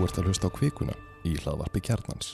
Þú 0.00 0.06
ert 0.06 0.18
að 0.18 0.28
hlusta 0.30 0.48
á 0.48 0.56
kvikuna 0.56 0.92
í 1.28 1.30
hlaðvarpi 1.36 1.80
kjarnans. 1.84 2.30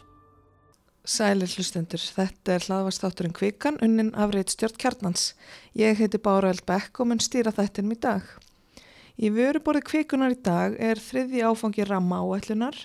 Sælir 1.03 1.50
hlustendur, 1.50 1.98
þetta 1.98 2.53
er 2.54 2.66
hlaðvarstátturinn 2.69 3.35
Kvikan, 3.35 3.81
unnin 3.82 4.12
afrið 4.14 4.53
stjórn 4.53 4.78
kjarnans. 4.85 5.24
Ég 5.74 5.99
heiti 5.99 6.21
Bára 6.22 6.53
Eldbekk 6.54 7.00
og 7.03 7.10
mun 7.10 7.24
stýra 7.24 7.50
þættinum 7.56 7.96
í 7.96 7.99
dag. 8.06 8.22
Í 9.18 9.32
vöruborði 9.35 9.82
Kvikunar 9.82 10.37
í 10.37 10.40
dag 10.46 10.78
er 10.78 11.03
þriði 11.03 11.42
áfangi 11.42 11.90
ramma 11.90 12.22
áætlunar, 12.22 12.78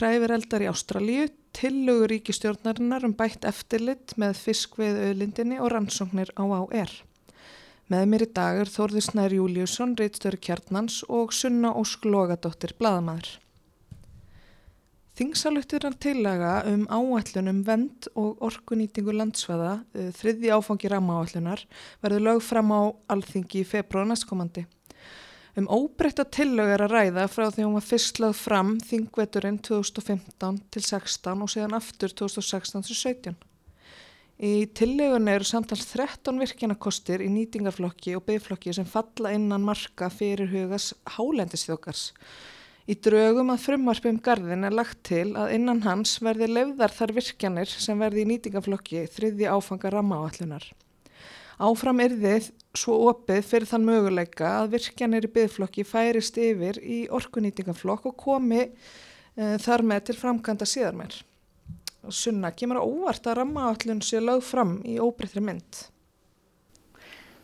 kræfir 0.00 0.32
eldar 0.38 0.64
í 0.64 0.72
Ástralíu, 0.72 1.28
tillögur 1.52 2.08
ríkistjórnarinnar 2.14 3.04
um 3.04 3.12
bætt 3.12 3.44
eftirlit 3.44 4.16
með 4.16 4.40
fiskveið 4.46 5.10
auðlindinni 5.10 5.60
og 5.60 5.74
rannsóknir 5.76 6.32
á 6.40 6.44
AR. 6.48 7.02
Með 7.92 8.04
mér 8.08 8.22
í 8.24 8.26
dag 8.32 8.58
er 8.62 8.70
Þórður 8.72 9.04
Snær 9.04 9.32
Júliusson, 9.36 9.90
reitstjóri 9.98 10.38
kjarnans 10.40 11.02
og 11.12 11.32
Sunna 11.36 11.74
Ósk 11.76 12.06
Logadóttir, 12.08 12.72
bladamæður. 12.78 13.34
Þingsalutturar 15.18 15.98
tillaga 16.00 16.54
um 16.70 16.86
áætlunum 16.88 17.60
vend 17.66 18.08
og 18.16 18.40
orkunýtingu 18.48 19.12
landsvæða, 19.18 19.74
þriði 20.16 20.54
áfangi 20.56 20.88
rammaáætlunar, 20.94 21.66
verður 22.00 22.26
lög 22.30 22.42
fram 22.46 22.72
á 22.72 22.80
alþingi 23.12 23.60
í 23.60 23.68
februar 23.74 24.08
næstkomandi. 24.08 24.64
Um 25.60 25.68
óbreytta 25.68 26.24
tillög 26.24 26.72
er 26.72 26.86
að 26.86 26.96
ræða 26.96 27.28
frá 27.28 27.50
því 27.50 27.66
hún 27.66 27.76
var 27.76 27.88
fyrst 27.90 28.22
lögð 28.24 28.40
fram 28.40 28.76
þingveturinn 28.88 29.60
2015 29.60 30.62
til 30.72 30.88
16 30.88 31.44
og 31.44 31.52
síðan 31.52 31.76
aftur 31.76 32.14
2016 32.24 32.88
til 32.88 33.02
17. 33.04 33.42
Í 34.42 34.66
tillögun 34.74 35.30
eru 35.30 35.46
samtals 35.46 35.84
13 35.92 36.40
virkjanakostir 36.42 37.22
í 37.22 37.28
nýtingarflokki 37.30 38.16
og 38.18 38.24
byggflokki 38.26 38.72
sem 38.74 38.88
falla 38.90 39.30
innan 39.36 39.62
marka 39.62 40.08
fyrir 40.10 40.50
hugas 40.50 40.88
hálendisþjókars. 41.14 42.08
Í 42.90 42.96
draugum 42.98 43.52
að 43.54 43.62
frumvarpi 43.68 44.10
um 44.10 44.18
gardin 44.18 44.66
er 44.66 44.74
lagt 44.74 45.04
til 45.06 45.28
að 45.38 45.54
innan 45.60 45.84
hans 45.86 46.16
verði 46.26 46.50
lefðar 46.50 46.90
þar 46.90 47.14
virkjanir 47.20 47.70
sem 47.70 48.02
verði 48.02 48.24
í 48.24 48.30
nýtingaflokki 48.32 49.06
þriðji 49.14 49.46
áfanga 49.46 49.94
rammaáallunar. 49.94 50.66
Áfram 51.62 52.02
þið 52.02 52.50
svo 52.74 52.98
opið 53.12 53.46
fyrir 53.46 53.70
þann 53.70 53.86
möguleika 53.86 54.56
að 54.64 54.72
virkjanir 54.74 55.30
í 55.30 55.36
byggflokki 55.36 55.86
færist 55.86 56.42
yfir 56.42 56.82
í 56.82 57.04
orkunýtingaflokk 57.14 58.10
og 58.10 58.18
komi 58.18 58.64
e, 58.66 58.72
þar 59.62 59.86
með 59.86 60.08
til 60.08 60.18
framkvæmda 60.18 60.66
síðar 60.66 60.98
mér. 60.98 61.22
Sunna, 62.10 62.50
kemur 62.50 62.80
að 62.80 62.88
óvart 62.90 63.26
að 63.30 63.38
rammaáallun 63.38 64.02
sé 64.02 64.18
lög 64.18 64.42
fram 64.42 64.80
í 64.88 64.98
óbreytri 64.98 65.42
mynd? 65.44 65.84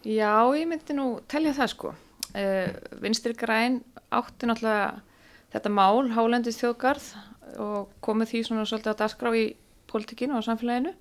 Já, 0.02 0.42
ég 0.56 0.66
myndi 0.66 0.96
nú 0.96 1.20
telja 1.30 1.54
það 1.54 1.72
sko. 1.74 1.92
Uh, 2.34 2.70
Vinstri 3.02 3.34
græn 3.38 3.80
átti 4.14 4.48
náttúrulega 4.48 5.00
þetta 5.52 5.72
mál, 5.72 6.08
Hálendis 6.12 6.58
þjóðgarð 6.60 7.06
og 7.62 7.92
komið 8.04 8.32
því 8.32 8.42
svona 8.46 8.66
svolítið 8.68 8.94
á 8.98 9.00
dasgrá 9.00 9.32
í 9.36 9.44
politikinu 9.88 10.36
og 10.38 10.44
samfélaginu 10.44 10.92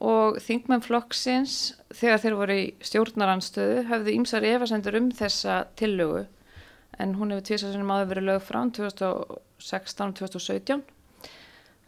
og 0.00 0.38
þingmenn 0.40 0.84
flokksins 0.84 1.56
þegar 1.92 2.22
þeir 2.22 2.36
voru 2.38 2.56
í 2.56 2.68
stjórnaranstöðu 2.86 3.82
hafði 3.90 4.14
ímsar 4.16 4.46
efasendur 4.48 4.96
um 5.00 5.10
þessa 5.16 5.64
tillögu 5.76 6.22
en 7.00 7.16
hún 7.18 7.34
hefur 7.34 7.60
sem 7.60 7.92
áður 7.92 8.10
verið 8.14 8.28
lög 8.30 8.46
frá 8.46 8.62
2016 8.78 10.06
og 10.06 10.16
2017 10.22 10.86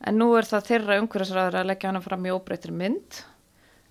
en 0.07 0.19
nú 0.19 0.33
er 0.39 0.49
það 0.49 0.69
þeirra 0.71 0.99
umhverfisræður 1.03 1.61
að 1.61 1.69
leggja 1.71 1.93
hana 1.93 2.03
fram 2.05 2.27
í 2.27 2.33
óbreytri 2.35 2.75
mynd 2.75 3.21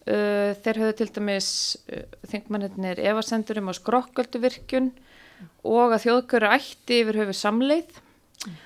uh, 0.07 0.51
þeir 0.63 0.81
höfðu 0.81 0.97
til 0.99 1.09
dæmis 1.17 1.51
uh, 1.91 2.03
þingmennir 2.31 3.01
efasendur 3.11 3.61
um 3.61 3.71
á 3.71 3.73
skrokkölduvirkjun 3.77 4.91
og 5.67 5.95
að 5.95 6.03
þjóðgöru 6.05 6.51
ætti 6.57 7.01
yfir 7.01 7.21
höfu 7.23 7.37
samleið 7.37 7.97
mm. 8.45 8.59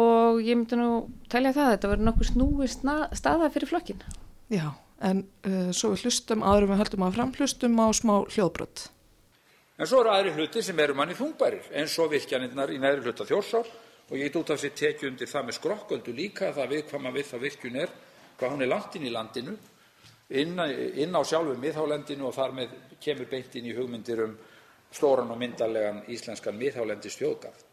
og 0.00 0.42
ég 0.42 0.58
myndi 0.58 0.80
nú 0.80 0.90
telja 1.32 1.54
það 1.56 1.68
að 1.68 1.76
þetta 1.76 1.92
verður 1.92 2.08
nokkuð 2.10 2.32
snúi 2.32 2.68
staða 3.20 3.52
fyrir 3.54 3.70
flokkin. 3.70 4.02
Já, 4.52 4.68
en 5.04 5.24
uh, 5.46 5.70
svo 5.76 5.94
við 5.94 6.06
hlustum 6.06 6.44
áður 6.46 6.70
við 6.72 6.84
höldum 6.84 7.06
að 7.06 7.18
fram 7.18 7.32
hlustum 7.38 7.80
á 7.82 7.86
smá 7.94 8.14
hljóðbrott. 8.24 8.88
En 9.76 9.88
svo 9.88 10.00
eru 10.00 10.14
aðri 10.14 10.32
hluti 10.32 10.62
sem 10.64 10.78
eru 10.80 10.94
manni 10.96 11.14
þungbarir 11.18 11.66
eins 11.76 11.92
og 12.00 12.08
virkjaninnar 12.14 12.70
í 12.72 12.78
næri 12.80 13.02
hluta 13.04 13.26
þjórsár 13.28 13.68
og 14.06 14.16
ég 14.16 14.28
get 14.28 14.36
út 14.40 14.52
af 14.54 14.60
sér 14.62 14.74
tekið 14.78 15.08
undir 15.10 15.30
það 15.30 15.46
með 15.46 15.58
skrokköldu 15.58 16.12
líka 16.14 16.52
það 16.54 16.74
viðkvama 16.74 17.14
við 17.14 17.30
það 17.30 17.46
virkjun 17.46 17.80
er 17.82 17.94
hvað 18.38 18.52
hún 18.52 18.62
er 18.62 18.70
langt 18.70 18.96
inn 18.96 19.06
í 19.08 19.14
landinu 19.14 19.56
inn, 20.28 20.58
inn 20.58 21.16
á 21.16 21.22
sjálfu 21.26 21.56
miðhálendinu 21.60 22.28
og 22.28 22.34
þar 22.34 22.54
með 22.56 22.76
kemur 23.02 23.30
beint 23.30 23.56
inn 23.56 23.70
í 23.70 23.74
hugmyndir 23.76 24.22
um 24.26 24.36
stóran 24.92 25.30
og 25.30 25.40
myndarlegan 25.40 26.04
íslenskan 26.12 26.56
miðhálendis 26.58 27.18
þjóðgarð. 27.18 27.64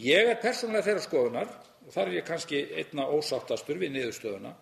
Ég 0.00 0.30
er 0.30 0.40
persónulega 0.40 0.86
þeirra 0.86 1.04
skoðunar, 1.04 1.52
og 1.86 1.94
þar 1.94 2.08
er 2.08 2.16
ég 2.20 2.26
kannski 2.26 2.60
einna 2.78 3.08
ósáttastur 3.10 3.80
við 3.80 3.94
niðurstöðuna, 3.96 4.52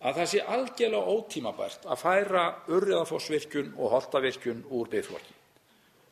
að 0.00 0.16
það 0.16 0.30
sé 0.32 0.44
algjörlega 0.54 1.14
ótímabært 1.14 1.84
að 1.86 2.00
færa 2.00 2.44
urriðafossvirkjun 2.72 3.74
og 3.76 3.94
holtavirkjun 3.94 4.64
úr 4.74 4.90
byggflokki. 4.90 5.36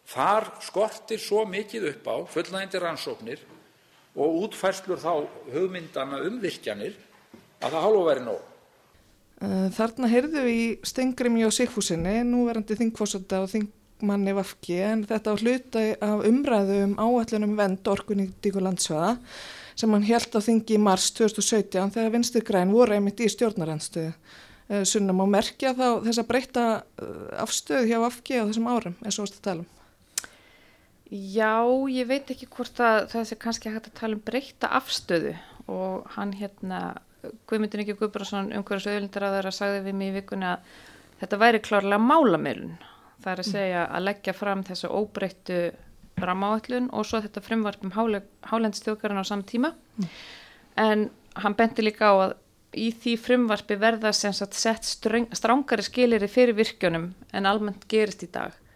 Þar 0.08 0.50
skortir 0.64 1.20
svo 1.20 1.44
mikið 1.48 1.88
upp 1.90 2.06
á 2.08 2.16
fullnægindi 2.32 2.80
rannsóknir 2.80 3.42
og 4.18 4.42
útfærslur 4.44 5.00
þá 5.00 5.12
hugmyndana 5.54 6.20
um 6.26 6.38
virkjanir 6.42 6.96
að 7.62 7.74
það 7.74 7.84
hálfa 7.84 8.06
verið 8.10 8.28
nóg. 8.28 8.46
Þarna 9.78 10.10
heyrðu 10.10 10.40
við 10.42 10.56
í 10.58 10.62
Stengrim 10.90 11.36
Jó 11.38 11.48
Sigfúsinni, 11.54 12.16
núverandi 12.26 12.74
þingfossölda 12.78 13.44
og 13.44 13.52
þing 13.52 13.68
manni 14.06 14.34
vafki 14.34 14.78
en 14.82 15.04
þetta 15.06 15.34
á 15.34 15.40
hluta 15.40 15.84
af 16.06 16.26
umræðu 16.26 16.82
um 16.86 16.92
áallunum 16.98 17.54
vend 17.58 17.88
orkunýtíku 17.90 18.62
landsvæða 18.62 19.16
sem 19.78 19.94
hann 19.94 20.06
held 20.06 20.34
á 20.34 20.40
þingi 20.42 20.74
í 20.74 20.82
mars 20.82 21.08
2017 21.14 21.94
þegar 21.94 22.14
vinstir 22.14 22.46
græn 22.46 22.74
voru 22.74 22.96
einmitt 22.96 23.22
í 23.22 23.30
stjórnarandstöðu. 23.30 24.12
Sunnum 24.84 25.22
á 25.22 25.26
merkja 25.38 25.72
þá 25.72 25.86
þess 26.04 26.20
að 26.20 26.28
breyta 26.28 26.64
afstöðu 27.40 27.88
hjá 27.88 27.98
vafki 28.02 28.42
á 28.42 28.46
þessum 28.50 28.70
árum 28.70 28.98
eins 29.00 29.18
og 29.18 29.28
ástu 29.28 29.38
að 29.38 29.46
tala 29.46 29.64
um. 29.64 29.77
Já, 31.08 31.64
ég 31.88 32.04
veit 32.08 32.28
ekki 32.28 32.46
hvort 32.52 32.80
að 32.84 33.06
það 33.14 33.28
sé 33.30 33.36
kannski 33.40 33.70
hægt 33.72 33.88
að 33.88 33.96
tala 33.96 34.16
um 34.18 34.24
breyta 34.24 34.68
afstöðu 34.76 35.32
og 35.72 36.08
hann 36.18 36.34
hérna, 36.36 36.98
Guðmyndin 37.48 37.82
ekki 37.82 37.96
Guðbjörnsson 37.96 38.52
umhverjus 38.58 38.90
auðvildar 38.90 39.24
að 39.26 39.36
það 39.38 39.56
sagði 39.56 39.80
við 39.86 39.96
mig 39.98 40.10
í 40.12 40.16
vikuna 40.18 40.50
að 40.54 40.74
þetta 41.22 41.40
væri 41.40 41.62
klárlega 41.64 41.98
málamilun 42.02 42.76
það 43.22 43.30
er 43.32 43.42
að 43.42 43.48
segja 43.48 43.86
að 43.86 44.04
leggja 44.04 44.34
fram 44.36 44.66
þessu 44.68 44.90
óbreyttu 44.92 45.62
ramáallun 46.20 46.90
og 46.92 47.08
svo 47.08 47.22
þetta 47.24 47.42
frumvarpum 47.46 47.94
hálendstjókarinn 48.50 49.22
á 49.22 49.26
saman 49.26 49.48
tíma 49.48 49.72
mm. 49.72 50.12
en 50.84 51.08
hann 51.40 51.58
benti 51.58 51.84
líka 51.86 52.12
á 52.12 52.14
að 52.28 52.36
í 52.78 52.90
því 52.92 53.16
frumvarpi 53.24 53.78
verða 53.80 54.12
sem 54.12 54.34
sagt 54.36 54.58
sett 54.58 54.84
strángari 54.84 55.84
skilir 55.86 56.28
fyrir 56.28 56.58
virkjunum 56.58 57.12
en 57.32 57.48
almennt 57.48 57.88
gerist 57.88 58.26
í 58.26 58.30
dag 58.30 58.52
mm. 58.52 58.67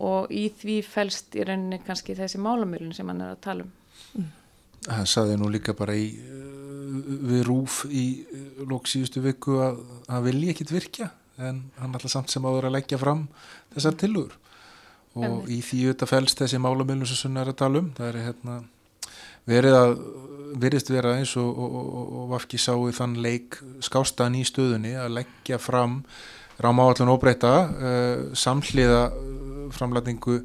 Og 0.00 0.32
í 0.32 0.48
því 0.60 0.80
fælst 0.86 1.36
í 1.36 1.44
rauninni 1.46 1.80
kannski 1.84 2.16
þessi 2.18 2.40
málamölun 2.40 2.94
sem 2.96 3.08
hann 3.10 3.24
er 3.24 3.34
að 3.34 3.42
tala 3.46 3.66
um. 3.66 4.28
Það 4.86 5.08
saði 5.12 5.36
nú 5.36 5.50
líka 5.52 5.76
bara 5.76 5.96
í 5.98 6.08
við 6.90 7.44
rúf 7.46 7.84
í 7.86 8.04
lóksíðustu 8.68 9.22
viku 9.24 9.60
að 9.62 9.80
hann 10.08 10.24
vilji 10.24 10.52
ekkit 10.54 10.72
virkja 10.74 11.10
en 11.40 11.62
hann 11.78 11.94
alltaf 11.94 12.12
samt 12.12 12.32
sem 12.32 12.44
áður 12.44 12.68
að 12.68 12.76
leggja 12.78 12.98
fram 13.00 13.26
þessar 13.74 13.96
tilugur 14.00 14.34
og 15.18 15.24
Ennig. 15.26 15.52
í 15.54 15.60
því 15.66 15.80
auðvitað 15.84 16.12
fælst 16.12 16.42
þessi 16.42 16.60
málamilnum 16.62 17.08
sem 17.08 17.18
sunna 17.18 17.44
er 17.44 17.52
að 17.52 17.60
tala 17.62 17.82
um 17.82 17.92
það 17.96 18.10
er 18.10 18.20
hérna 18.26 18.58
verið 19.50 19.78
að 19.78 19.94
verist 20.60 20.90
vera 20.90 21.14
eins 21.18 21.32
og, 21.38 21.48
og, 21.48 21.78
og, 21.78 22.12
og 22.20 22.28
Vafki 22.34 22.58
sá 22.60 22.72
í 22.74 22.94
þann 22.94 23.16
leik 23.22 23.60
skástan 23.84 24.36
í 24.38 24.44
stöðunni 24.46 24.96
að 24.98 25.14
leggja 25.20 25.60
fram 25.62 26.00
rámáallun 26.60 27.12
óbreyta 27.14 27.54
uh, 27.70 28.24
samhliða 28.36 29.04
uh, 29.08 29.39
framlætingu 29.74 30.40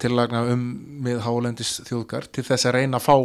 tillagna 0.00 0.42
um 0.52 0.64
með 1.04 1.22
hálendis 1.26 1.78
þjóðgar 1.88 2.30
til 2.32 2.44
þess 2.46 2.68
að 2.68 2.76
reyna 2.78 3.00
að 3.00 3.06
fá 3.06 3.16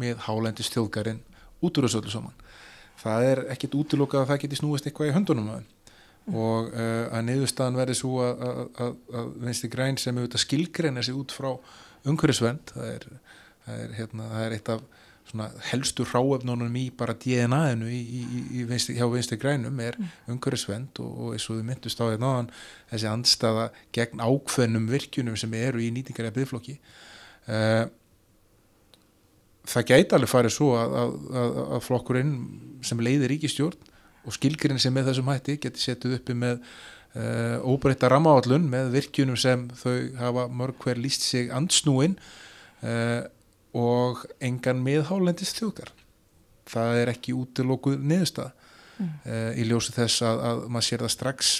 með 0.00 0.24
hálendis 0.26 0.72
þjóðgarinn 0.74 1.20
út 1.64 1.78
úr 1.78 1.86
þessu 1.86 2.00
öllu 2.00 2.12
saman. 2.12 2.42
Það 3.04 3.28
er 3.28 3.42
ekkit 3.52 3.76
útilokað 3.76 4.24
að 4.24 4.30
það 4.32 4.42
geti 4.44 4.58
snúist 4.60 4.86
eitthvað 4.88 5.10
í 5.10 5.16
höndunum 5.16 5.50
aðeins 5.52 5.70
og 6.24 6.70
uh, 6.72 7.12
að 7.12 7.26
niðurstaðan 7.26 7.76
verði 7.76 7.94
svo 7.98 8.22
að, 8.24 8.44
að, 8.80 8.92
að 9.12 9.32
vinsti 9.44 9.68
græn 9.68 9.98
sem 10.00 10.16
auðvitað 10.16 10.40
skilgreina 10.40 11.02
sig 11.04 11.16
út 11.18 11.34
frá 11.36 11.50
umhverfisvend 12.08 12.72
það 12.72 12.86
er, 12.94 13.04
það 13.66 13.82
er, 13.82 13.90
hérna, 13.98 14.28
það 14.30 14.44
er 14.46 14.54
eitt 14.56 14.70
af 14.72 14.86
helstu 15.70 16.04
ráefnunum 16.06 16.76
í 16.78 16.84
bara 16.94 17.14
DNA-inu 17.18 17.88
hjá 17.88 19.06
vinsti 19.10 19.38
grænum 19.40 19.80
er 19.82 19.96
mm. 19.98 20.12
umhverfisvend 20.34 21.00
og, 21.02 21.10
og 21.10 21.34
eins 21.34 21.48
og 21.48 21.58
þau 21.58 21.66
myndust 21.70 22.02
á 22.02 22.04
þetta 22.04 22.22
náðan 22.22 22.50
þessi 22.92 23.10
andstaða 23.10 23.66
gegn 23.96 24.22
ákveðnum 24.22 24.86
virkjunum 24.92 25.38
sem 25.40 25.56
eru 25.58 25.82
í 25.82 25.90
nýtingarlega 25.94 26.36
byggflokki 26.38 26.76
uh, 26.76 27.84
það 29.64 29.88
gæti 29.90 30.16
alveg 30.16 30.30
farið 30.30 30.56
svo 30.58 30.70
að, 30.78 30.96
að 31.34 31.84
flokkurinn 31.88 32.34
sem 32.84 33.00
leiðir 33.00 33.32
ríkistjórn 33.34 33.92
og 34.24 34.36
skilgirinn 34.36 34.80
sem 34.80 34.94
með 34.94 35.10
þessum 35.10 35.30
hætti 35.32 35.58
geti 35.60 35.82
setið 35.82 36.18
uppi 36.18 36.36
með 36.36 36.60
uh, 36.60 37.64
óbreytta 37.64 38.10
ramáallun 38.12 38.68
með 38.70 38.92
virkjunum 38.98 39.40
sem 39.40 39.66
þau 39.80 39.96
hafa 40.20 40.46
mörg 40.52 40.78
hver 40.84 41.00
líst 41.00 41.24
sig 41.26 41.50
ansnúin 41.54 42.18
uh, 42.84 43.24
og 43.74 44.24
engan 44.44 44.82
miðhálendist 44.84 45.60
þjóðgar 45.60 45.92
það 46.70 47.00
er 47.02 47.12
ekki 47.12 47.36
útilókuð 47.36 48.00
niðurstað 48.00 48.50
mm. 48.98 49.12
uh, 49.26 49.52
í 49.58 49.68
ljósi 49.68 49.94
þess 49.96 50.24
að, 50.24 50.42
að 50.48 50.66
maður 50.68 50.88
sér 50.88 51.04
það 51.04 51.14
strax 51.16 51.54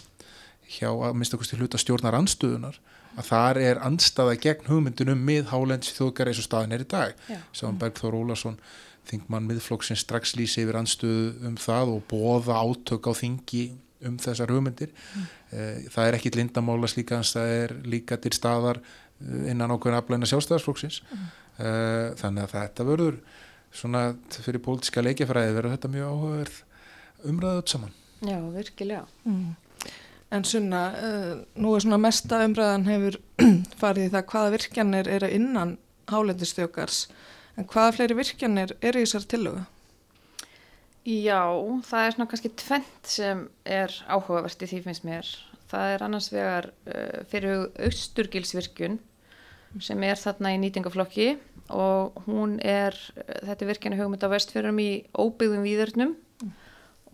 hjá 0.78 0.90
að 0.90 1.16
minnst 1.18 1.36
okkur 1.36 1.50
til 1.50 1.60
hluta 1.60 1.80
stjórnar 1.80 2.16
andstöðunar 2.18 2.80
að 3.14 3.28
þar 3.28 3.60
er 3.62 3.80
andstaða 3.84 4.34
gegn 4.42 4.70
hugmyndunum 4.70 5.20
miðhálendis 5.26 5.94
þjóðgar 5.94 6.30
eins 6.30 6.40
og 6.42 6.48
staðin 6.48 6.74
er 6.74 6.82
í 6.82 6.88
dag. 6.90 7.14
Sáum 7.54 7.78
Bergþór 7.78 8.16
Ólason 8.18 8.58
þingmann 9.06 9.46
miðflokksinn 9.46 10.00
strax 10.00 10.34
lýsi 10.38 10.64
yfir 10.64 10.80
anstöðu 10.80 11.28
um 11.46 11.56
það 11.60 11.94
og 11.94 12.04
bóða 12.10 12.58
átök 12.64 13.10
á 13.10 13.12
þingi 13.14 13.64
um 14.04 14.18
þessar 14.20 14.52
hugmyndir. 14.52 14.90
Mm. 14.90 15.88
það 15.94 16.08
er 16.08 16.18
ekkit 16.18 16.36
lindamála 16.40 16.90
slíkans 16.90 17.32
það 17.36 17.52
er 17.60 17.74
líka 17.86 18.18
til 18.20 18.32
staðar 18.34 18.80
eh, 18.80 19.50
innan 19.52 19.72
okkur 19.76 19.94
aflæna 19.96 20.26
sjálfstæðarsflokksins 20.28 21.02
mm. 21.04 21.28
Þannig 21.58 22.44
að 22.44 22.54
þetta 22.54 22.86
verður 22.88 23.18
svona 23.74 24.04
fyrir 24.30 24.62
pólitiska 24.62 25.02
leikjafræði 25.04 25.54
verður 25.56 25.74
þetta 25.74 25.90
mjög 25.92 26.08
áhugaverð 26.12 26.56
umræðuð 27.30 27.68
saman. 27.72 27.94
Já, 28.24 28.38
virkilega. 28.54 29.04
Mm. 29.26 29.52
En 30.34 30.44
sunna, 30.48 30.82
uh, 30.98 31.34
nú 31.60 31.74
er 31.76 31.84
svona 31.84 32.00
mesta 32.00 32.40
umræðan 32.46 32.88
hefur 32.88 33.20
farið 33.80 34.08
í 34.08 34.12
það 34.14 34.26
hvaða 34.32 34.52
virkjanir 34.56 35.10
eru 35.18 35.30
innan 35.30 35.76
hálendistjókars 36.10 37.04
en 37.58 37.68
hvaða 37.70 37.94
fleiri 37.98 38.18
virkjanir 38.18 38.74
eru 38.80 39.02
í 39.02 39.06
þessar 39.06 39.28
tillögu? 39.30 39.64
Já, 41.04 41.42
það 41.84 42.06
er 42.06 42.14
svona 42.14 42.28
kannski 42.30 42.50
tvent 42.64 43.10
sem 43.14 43.42
er 43.68 43.92
áhugavert 44.08 44.62
í 44.64 44.70
því 44.70 44.80
finnst 44.86 45.04
mér. 45.06 45.28
Það 45.68 45.90
er 45.92 46.04
annars 46.06 46.30
vegar 46.32 46.70
uh, 46.88 47.20
fyrir 47.30 47.66
austurgilsvirkjun 47.86 48.98
sem 49.82 50.04
er 50.06 50.20
þarna 50.20 50.54
í 50.54 50.60
nýtingaflokki 50.62 51.28
og 51.74 52.20
hún 52.26 52.58
er, 52.60 52.96
þetta 53.16 53.64
er 53.64 53.70
virkjana 53.70 53.98
hugmynd 53.98 54.26
á 54.26 54.34
vestfjörum 54.34 54.78
í 54.82 54.90
óbyggðum 55.16 55.64
výðurnum 55.64 56.12
mm. 56.14 56.52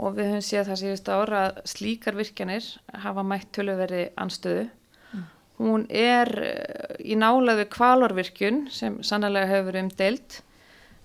og 0.03 0.19
við 0.19 0.33
höfum 0.33 0.45
séð 0.45 0.71
það 0.73 0.81
síðust 0.83 1.11
ára 1.15 1.43
að 1.47 1.63
slíkar 1.71 2.19
virkjanir 2.19 2.67
hafa 3.05 3.25
mætt 3.25 3.53
töluveri 3.55 4.09
anstöðu. 4.21 4.67
Mm. 5.15 5.27
Hún 5.61 5.87
er 5.89 6.33
uh, 6.35 6.95
í 6.99 7.17
nálaðu 7.19 7.69
kvalorvirkjun 7.73 8.65
sem 8.75 9.01
sannlega 9.07 9.53
hefur 9.53 9.71
verið 9.71 9.87
umdelt 9.87 10.41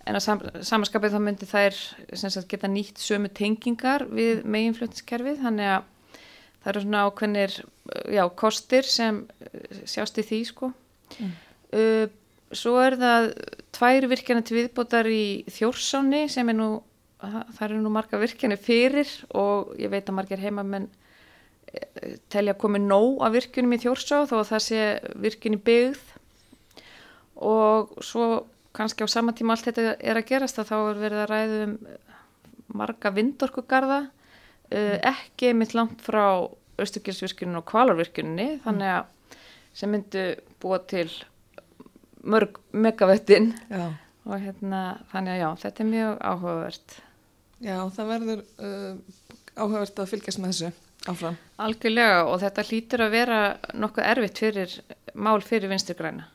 en 0.05 0.17
að 0.17 0.25
sam 0.25 0.41
samanskapið 0.61 1.15
þá 1.15 1.21
myndi 1.23 1.49
þær 1.49 1.77
sagt, 2.13 2.49
geta 2.51 2.69
nýtt 2.69 3.01
sömu 3.01 3.31
tengingar 3.33 4.05
við 4.09 4.43
meginflutniskerfið 4.45 5.41
þannig 5.45 5.71
að 5.77 5.87
það 6.61 6.71
eru 6.71 6.83
svona 6.83 7.05
ákveðnir 7.05 7.55
já, 8.13 8.23
kostir 8.37 8.89
sem 8.89 9.23
eh, 9.45 9.81
sjást 9.89 10.17
í 10.21 10.25
því 10.25 10.41
sko 10.49 10.71
mm. 10.71 11.33
Uh, 11.75 12.05
svo 12.55 12.75
er 12.81 12.97
það 13.01 13.31
tvær 13.75 14.07
virkjana 14.11 14.43
til 14.45 14.59
viðbótar 14.61 15.09
í 15.11 15.45
þjórsáni 15.51 16.25
sem 16.31 16.49
er 16.51 16.57
nú 16.57 16.69
það 17.25 17.63
eru 17.67 17.81
nú 17.81 17.91
marga 17.93 18.19
virkjani 18.21 18.57
fyrir 18.59 19.09
og 19.35 19.73
ég 19.81 19.91
veit 19.91 20.07
að 20.09 20.17
margir 20.17 20.41
heimamenn 20.41 20.87
eh, 21.71 22.17
telja 22.31 22.55
að 22.55 22.61
komi 22.61 22.81
nóg 22.83 23.23
af 23.25 23.33
virkjunum 23.35 23.75
í 23.75 23.81
þjórsá 23.81 24.25
þó 24.29 24.35
að 24.41 24.49
það 24.51 24.65
sé 24.67 24.81
virkjunni 25.23 25.61
byggð 25.65 26.03
og 27.45 27.95
svo 28.05 28.27
kannski 28.75 29.07
á 29.07 29.09
sama 29.11 29.35
tíma 29.35 29.55
allt 29.55 29.69
þetta 29.69 29.95
er 29.99 30.19
að 30.19 30.27
gerast 30.29 30.59
að 30.59 30.69
þá 30.71 30.77
er 30.77 31.01
verið 31.01 31.23
að 31.23 31.31
ræða 31.31 31.63
um 31.65 31.75
marga 32.75 33.11
vindorkugarða 33.15 33.99
uh, 34.05 34.95
ekki 34.99 35.53
mitt 35.55 35.75
langt 35.77 36.01
frá 36.03 36.49
Östugilsvirkjunum 36.81 37.61
og 37.61 37.67
Kvalarvirkjunni 37.69 38.47
mm. 38.49 38.63
þannig 38.65 38.91
að 38.97 39.37
sem 39.75 39.91
myndu 39.91 40.23
búa 40.59 40.81
til 40.89 41.07
mörg 42.25 42.59
megavettin 42.73 43.51
og 44.25 44.39
hérna 44.41 44.81
þannig 45.11 45.35
að 45.35 45.41
já, 45.41 45.49
þetta 45.63 45.83
er 45.83 45.89
mjög 45.91 46.15
áhugavert. 46.31 46.97
Já, 47.65 47.77
það 47.95 48.11
verður 48.13 48.45
uh, 48.59 49.19
áhugavert 49.55 50.01
að 50.01 50.11
fylgjast 50.13 50.41
með 50.41 50.53
þessu 50.53 50.71
áfram. 51.05 51.41
Algjörlega 51.61 52.21
og 52.27 52.39
þetta 52.41 52.65
hlýtur 52.69 53.05
að 53.05 53.13
vera 53.13 53.41
nokkuð 53.77 54.09
erfitt 54.11 54.41
fyrir 54.41 54.79
mál 55.13 55.37
fyrir 55.45 55.71
vinsturgræna 55.71 56.31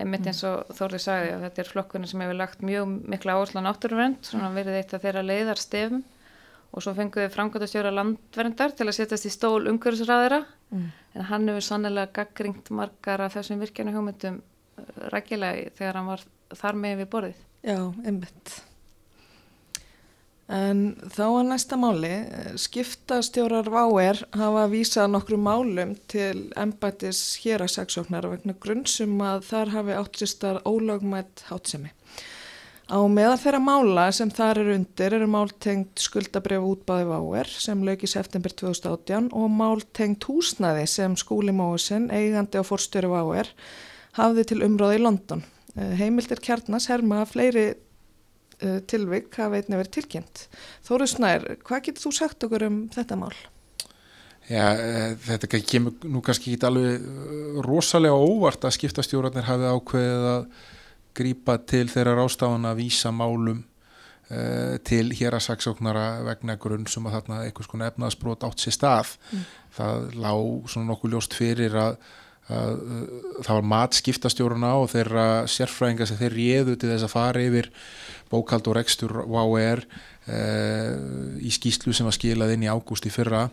einmitt 0.00 0.26
eins 0.28 0.42
og 0.46 0.74
Þórið 0.76 1.02
sagði 1.02 1.30
að 1.34 1.44
þetta 1.46 1.62
er 1.62 1.70
flokkunni 1.70 2.10
sem 2.10 2.22
hefur 2.22 2.38
lagt 2.38 2.64
mjög 2.64 2.90
mikla 3.12 3.36
áherslu 3.36 3.62
á 3.62 3.66
náttúruvernd, 3.66 4.18
svona 4.26 4.50
verið 4.54 4.80
eitt 4.80 4.94
af 4.96 5.04
þeirra 5.04 5.22
leiðar 5.24 5.60
stefum 5.60 6.02
og 6.72 6.84
svo 6.84 6.92
fenguði 6.96 7.30
framkvæmtastjóra 7.32 7.92
landverndar 7.94 8.74
til 8.76 8.88
að 8.88 8.96
setjast 8.98 9.28
í 9.28 9.32
stól 9.32 9.68
umhverfisræðira 9.70 10.42
mm. 10.44 10.86
en 11.16 11.28
hann 11.30 11.48
hefur 11.48 11.64
sannlega 11.64 12.12
gaggringt 12.18 12.68
margar 12.74 13.24
af 13.24 13.38
þessum 13.38 13.62
virkjana 13.62 13.94
hugmyndum 13.94 14.42
rækilegi 15.12 15.68
þegar 15.76 16.00
hann 16.00 16.08
var 16.14 16.24
þar 16.54 16.80
með 16.84 16.96
við 17.02 17.12
borðið. 17.12 17.44
Já, 17.66 17.78
einmitt. 18.06 18.56
En 20.46 20.94
þá 21.10 21.24
að 21.24 21.48
næsta 21.48 21.76
máli, 21.80 22.12
skiptastjórar 22.62 23.66
Váer 23.66 24.20
hafa 24.38 24.68
vísað 24.70 25.10
nokkru 25.10 25.38
málum 25.42 25.96
til 26.06 26.52
embætis 26.54 27.40
hérasaksóknar 27.42 28.28
vegna 28.30 28.54
grunnsum 28.62 29.18
að 29.26 29.42
þar 29.48 29.72
hafi 29.74 29.96
áttistar 29.98 30.60
ólögmætt 30.62 31.48
hátsemi. 31.48 31.90
Á 32.86 33.02
meðal 33.10 33.40
þeirra 33.42 33.58
mála 33.58 34.04
sem 34.14 34.30
þar 34.30 34.60
eru 34.62 34.74
undir 34.78 35.14
eru 35.16 35.26
máltengt 35.26 35.98
skuldabref 35.98 36.62
útbáði 36.62 37.08
Váer 37.10 37.50
sem 37.50 37.82
lög 37.82 38.04
í 38.06 38.10
september 38.12 38.54
2018 38.54 39.32
og 39.34 39.48
máltengt 39.50 40.28
húsnaði 40.30 40.84
sem 40.86 41.16
skúli 41.18 41.50
Móisen, 41.50 42.06
eigandi 42.14 42.62
á 42.62 42.62
forstjóri 42.62 43.10
Váer, 43.10 43.50
hafði 44.16 44.46
til 44.50 44.62
umráði 44.66 45.00
í 45.00 45.02
London. 45.04 45.44
Eh, 45.76 45.92
Heimildir 46.00 46.40
kjarnas 46.44 46.88
herma 46.92 47.22
að 47.22 47.32
fleiri 47.34 47.66
uh, 48.62 48.78
tilvik 48.88 49.34
hafa 49.36 49.60
einnig 49.60 49.82
verið 49.82 49.92
tilkynnt. 49.98 50.46
Þóru 50.86 51.08
Snær, 51.10 51.44
hvað 51.66 51.84
getur 51.88 52.06
þú 52.06 52.14
sagt 52.16 52.48
okkur 52.48 52.66
um 52.68 52.80
þetta 52.94 53.20
mál? 53.20 53.34
Já, 54.46 54.64
uh, 54.72 55.12
þetta 55.26 55.60
kemur 55.60 56.08
nú 56.08 56.22
kannski 56.24 56.54
ekki 56.54 56.68
alveg 56.68 57.04
uh, 57.04 57.62
rosalega 57.66 58.16
óvart 58.16 58.64
að 58.64 58.76
skiptastjórnarnir 58.78 59.48
hafi 59.48 59.72
ákveðið 59.76 60.28
að 60.32 60.50
grýpa 61.16 61.56
til 61.68 61.86
þeirra 61.88 62.18
rástafan 62.18 62.68
að 62.68 62.84
vísa 62.84 63.14
málum 63.14 63.64
til 64.82 65.12
hér 65.14 65.36
að 65.36 65.44
saksóknara 65.44 66.24
vegna 66.26 66.56
grunn 66.58 66.88
sem 66.90 67.04
að 67.06 67.12
þarna 67.14 67.36
einhvers 67.44 67.68
konar 67.70 67.92
efnaðsbrot 67.92 68.42
átt 68.42 68.58
sér 68.64 68.74
stað. 68.74 69.12
Mm. 69.30 69.44
Það 69.76 70.08
lág 70.24 70.66
svona 70.72 70.88
nokkuð 70.88 71.12
ljóst 71.12 71.36
fyrir 71.38 71.76
að 71.78 71.94
það 72.46 73.48
var 73.50 73.64
mat 73.66 73.96
skiptastjóruna 73.98 74.76
og 74.78 74.90
þeirra 74.92 75.26
sérfræðinga 75.50 76.06
sem 76.06 76.18
þeir 76.20 76.36
réðu 76.36 76.76
til 76.78 76.92
þess 76.92 77.06
að 77.08 77.14
fara 77.16 77.42
yfir 77.42 77.70
bókald 78.30 78.68
og 78.70 78.76
rekstur 78.78 79.14
WOR 79.26 79.82
eh, 80.30 80.92
í 81.42 81.50
skýslu 81.54 81.94
sem 81.94 82.06
var 82.06 82.14
skilað 82.14 82.54
inn 82.54 82.66
í 82.66 82.70
ágúst 82.70 83.06
í 83.06 83.12
fyrra 83.14 83.48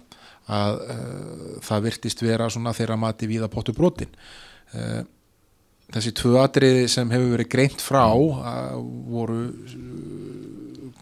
að 0.51 0.79
eh, 0.93 1.57
það 1.65 1.85
virtist 1.87 2.23
vera 2.23 2.49
svona 2.53 2.75
þeirra 2.77 2.99
mati 3.01 3.29
við 3.29 3.47
að 3.47 3.53
potu 3.55 3.75
brotin 3.77 4.13
eh, 4.77 5.01
þessi 5.93 6.13
tvö 6.17 6.37
atriði 6.41 6.87
sem 6.91 7.09
hefur 7.13 7.35
verið 7.35 7.51
greint 7.53 7.81
frá 7.81 8.05
voru 8.13 9.41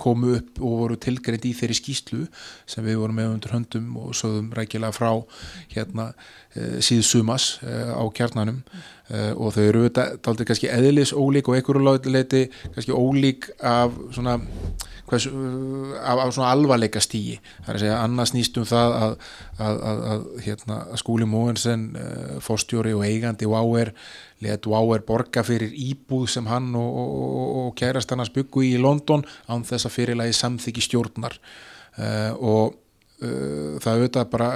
komu 0.01 0.35
upp 0.37 0.61
og 0.61 0.77
voru 0.83 0.97
tilgreitt 1.01 1.45
í 1.47 1.53
þeirri 1.57 1.77
skýslu 1.77 2.21
sem 2.69 2.85
við 2.85 2.99
vorum 3.01 3.19
með 3.19 3.33
undir 3.35 3.55
höndum 3.55 3.91
og 4.01 4.15
sögðum 4.17 4.51
rækilega 4.57 4.95
frá 4.95 5.11
hérna 5.73 6.11
e, 6.55 6.81
síðu 6.83 7.05
sumas 7.07 7.51
e, 7.61 7.75
á 7.93 8.03
kjarnanum. 8.17 8.61
E, 9.11 9.31
og 9.35 9.53
þau 9.55 9.63
eru 9.67 9.85
þetta 9.87 10.47
kannski 10.47 10.71
eðlis 10.71 11.13
ólík 11.13 11.51
og 11.51 11.59
einhverju 11.59 12.13
leiti 12.13 12.47
kannski 12.73 12.95
ólík 12.95 13.51
af 13.59 13.95
svona 14.15 14.39
hvers, 15.11 15.27
af, 15.27 16.23
af 16.25 16.33
svona 16.33 16.49
alvarleika 16.55 17.03
stíi 17.03 17.37
það 17.37 17.69
er 17.69 17.77
að 17.77 17.85
segja 17.85 18.01
annars 18.01 18.35
nýstum 18.35 18.67
það 18.71 18.97
að, 18.97 19.15
að, 19.59 19.85
að, 19.91 20.03
að 20.15 20.27
hérna, 20.47 20.81
skúli 21.03 21.29
Móensen 21.29 21.87
fórstjóri 22.41 22.95
og 22.97 23.05
eigandi 23.05 23.49
og 23.49 23.59
áer 23.59 23.95
let 24.41 24.67
Váer 24.67 25.03
borga 25.05 25.43
fyrir 25.45 25.73
íbúð 25.73 26.27
sem 26.35 26.47
hann 26.49 26.71
og, 26.77 27.01
og, 27.01 27.49
og 27.61 27.73
kærast 27.77 28.11
hann 28.11 28.23
að 28.23 28.31
spuggu 28.31 28.65
í 28.65 28.77
London 28.81 29.25
án 29.51 29.65
þess 29.67 29.87
að 29.87 29.97
fyrirlægi 29.97 30.37
samþyggi 30.37 30.85
stjórnar 30.87 31.37
uh, 31.37 32.31
og 32.37 32.73
uh, 33.21 33.77
það 33.83 33.91
auðvitað 33.91 34.31
bara 34.33 34.49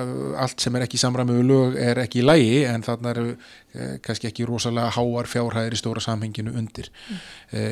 allt 0.45 0.63
sem 0.63 0.77
er 0.77 0.87
ekki 0.87 1.01
samræmið 1.01 1.41
við 1.41 1.49
lög 1.51 1.77
er 1.85 2.01
ekki 2.05 2.23
í 2.23 2.25
lægi 2.25 2.63
en 2.71 2.85
þarna 2.85 3.13
eru 3.13 3.27
uh, 3.35 3.93
kannski 4.05 4.31
ekki 4.31 4.47
rosalega 4.49 4.93
háar 4.97 5.29
fjárhæðir 5.29 5.77
í 5.77 5.81
stóra 5.81 6.03
samhenginu 6.03 6.55
undir. 6.57 6.89
Mm. 7.09 7.21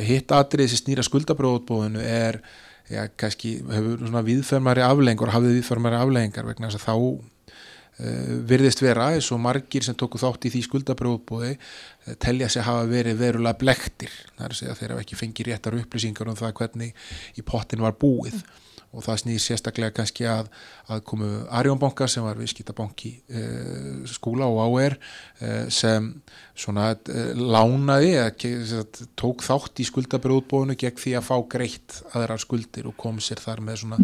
Hitt 0.05 0.35
atrið 0.35 0.69
sem 0.71 0.83
snýra 0.83 1.05
skuldabröðbóðinu 1.05 2.03
er 2.03 2.43
já, 2.91 3.05
kannski 3.19 3.57
hefur 3.69 4.01
svona 4.03 4.23
viðfermari 4.25 4.83
aflengur, 4.85 5.31
hafið 5.33 5.59
viðfermari 5.59 5.99
aflengar 5.99 6.49
vegna 6.49 6.71
þess 6.71 6.81
að 6.81 6.89
þá 6.89 7.29
Uh, 7.93 8.39
virðist 8.49 8.79
vera 8.81 9.11
eins 9.13 9.27
og 9.29 9.37
margir 9.37 9.83
sem 9.85 9.93
tóku 9.93 10.17
þátt 10.17 10.47
í 10.47 10.49
því 10.49 10.61
skuldabrjóðbóði 10.65 11.51
uh, 11.53 12.15
telja 12.17 12.47
sig 12.49 12.65
hafa 12.65 12.87
verið 12.89 13.19
verulega 13.19 13.59
blektir 13.61 14.09
þar 14.31 14.47
er 14.47 14.55
að 14.55 14.57
segja 14.57 14.77
þeir 14.79 14.93
hafa 14.95 15.03
ekki 15.03 15.17
fengið 15.19 15.49
réttar 15.51 15.77
upplýsingar 15.77 16.31
um 16.31 16.39
það 16.39 16.55
hvernig 16.57 17.03
í 17.37 17.43
pottin 17.45 17.85
var 17.85 17.93
búið 18.01 18.39
mm. 18.39 18.62
Og 18.93 19.01
það 19.01 19.19
snýr 19.23 19.41
sérstaklega 19.41 19.93
kannski 19.97 20.25
að, 20.29 20.49
að 20.93 21.01
komu 21.09 21.29
Arjónbanka 21.53 22.05
sem 22.11 22.25
var 22.25 22.37
viðskiptabanki 22.37 23.11
eh, 23.33 24.03
skúla 24.09 24.45
og 24.51 24.59
áer 24.69 24.95
eh, 25.41 25.65
sem 25.73 26.11
svona 26.53 26.91
eh, 26.93 27.33
lánaði 27.33 28.13
eða 28.19 28.83
tók 29.19 29.41
þátt 29.45 29.81
í 29.81 29.87
skuldabrjóðbóðinu 29.89 30.77
gegn 30.79 31.01
því 31.01 31.15
að 31.17 31.27
fá 31.29 31.35
greitt 31.55 31.99
aðrar 32.13 32.43
skuldir 32.43 32.89
og 32.89 32.97
kom 33.01 33.17
sér 33.23 33.41
þar 33.41 33.63
með 33.65 33.81
svona 33.83 33.99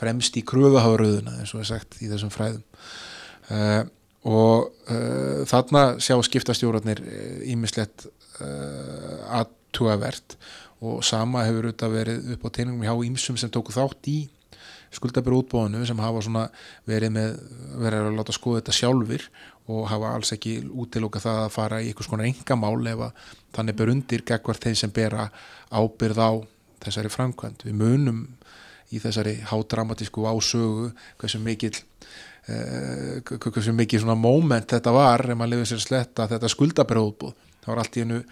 fremst 0.00 0.40
í 0.40 0.44
kröfuhafuröðuna 0.48 1.36
eins 1.42 1.52
og 1.54 1.64
er 1.64 1.70
sagt 1.74 2.00
í 2.00 2.08
þessum 2.08 2.32
fræðum. 2.32 2.64
Og 4.30 4.68
þarna 5.48 5.82
sjá 6.02 6.14
skiptastjórarnir 6.22 7.00
ímislegt 7.48 8.04
aðtúavert 8.40 10.36
og 10.80 11.04
sama 11.04 11.44
hefur 11.46 11.68
auðvitað 11.68 11.96
verið 11.96 12.28
upp 12.34 12.44
á 12.46 12.48
teiningum 12.56 12.84
hjá 12.86 12.94
ímsum 13.06 13.38
sem 13.40 13.52
tóku 13.52 13.74
þátt 13.74 14.10
í 14.10 14.18
skuldabur 14.90 15.36
útbóðinu 15.38 15.84
sem 15.86 16.00
hafa 16.02 16.22
svona 16.24 16.46
verið 16.88 17.12
með, 17.14 17.34
verið 17.78 18.08
að 18.08 18.16
láta 18.18 18.34
skoða 18.34 18.60
þetta 18.60 18.76
sjálfur 18.78 19.26
og 19.70 19.84
hafa 19.90 20.14
alls 20.16 20.32
ekki 20.34 20.56
útiloka 20.82 21.22
það 21.22 21.42
að 21.44 21.52
fara 21.54 21.82
í 21.82 21.90
einhvers 21.90 22.10
konar 22.10 22.26
engamál 22.26 22.78
ef 22.90 23.04
að 23.06 23.28
þannig 23.56 23.78
ber 23.78 23.92
undir 23.92 24.24
gegvart 24.26 24.66
þeim 24.66 24.78
sem 24.80 24.94
bera 24.94 25.28
ábyrð 25.70 26.18
á 26.18 26.30
þessari 26.80 27.12
framkvæmt. 27.12 27.66
Við 27.68 27.76
munum 27.78 28.24
í 28.90 28.98
þessari 28.98 29.36
hádramatísku 29.46 30.26
ásögu 30.26 30.90
hversu 31.20 31.38
mikil 31.44 31.74
uh, 32.50 33.20
hversu 33.22 33.74
mikil 33.76 34.02
svona 34.02 34.18
moment 34.18 34.74
þetta 34.74 34.94
var 34.94 35.22
ef 35.28 35.38
maður 35.38 35.54
lifið 35.54 35.70
sér 35.70 35.84
sletta 35.84 36.26
þetta 36.30 36.50
skuldabrjóðbúð 36.50 37.36
það 37.60 37.70
var 37.70 37.82
allt 37.84 37.98
í 37.98 38.04
hennu 38.04 38.24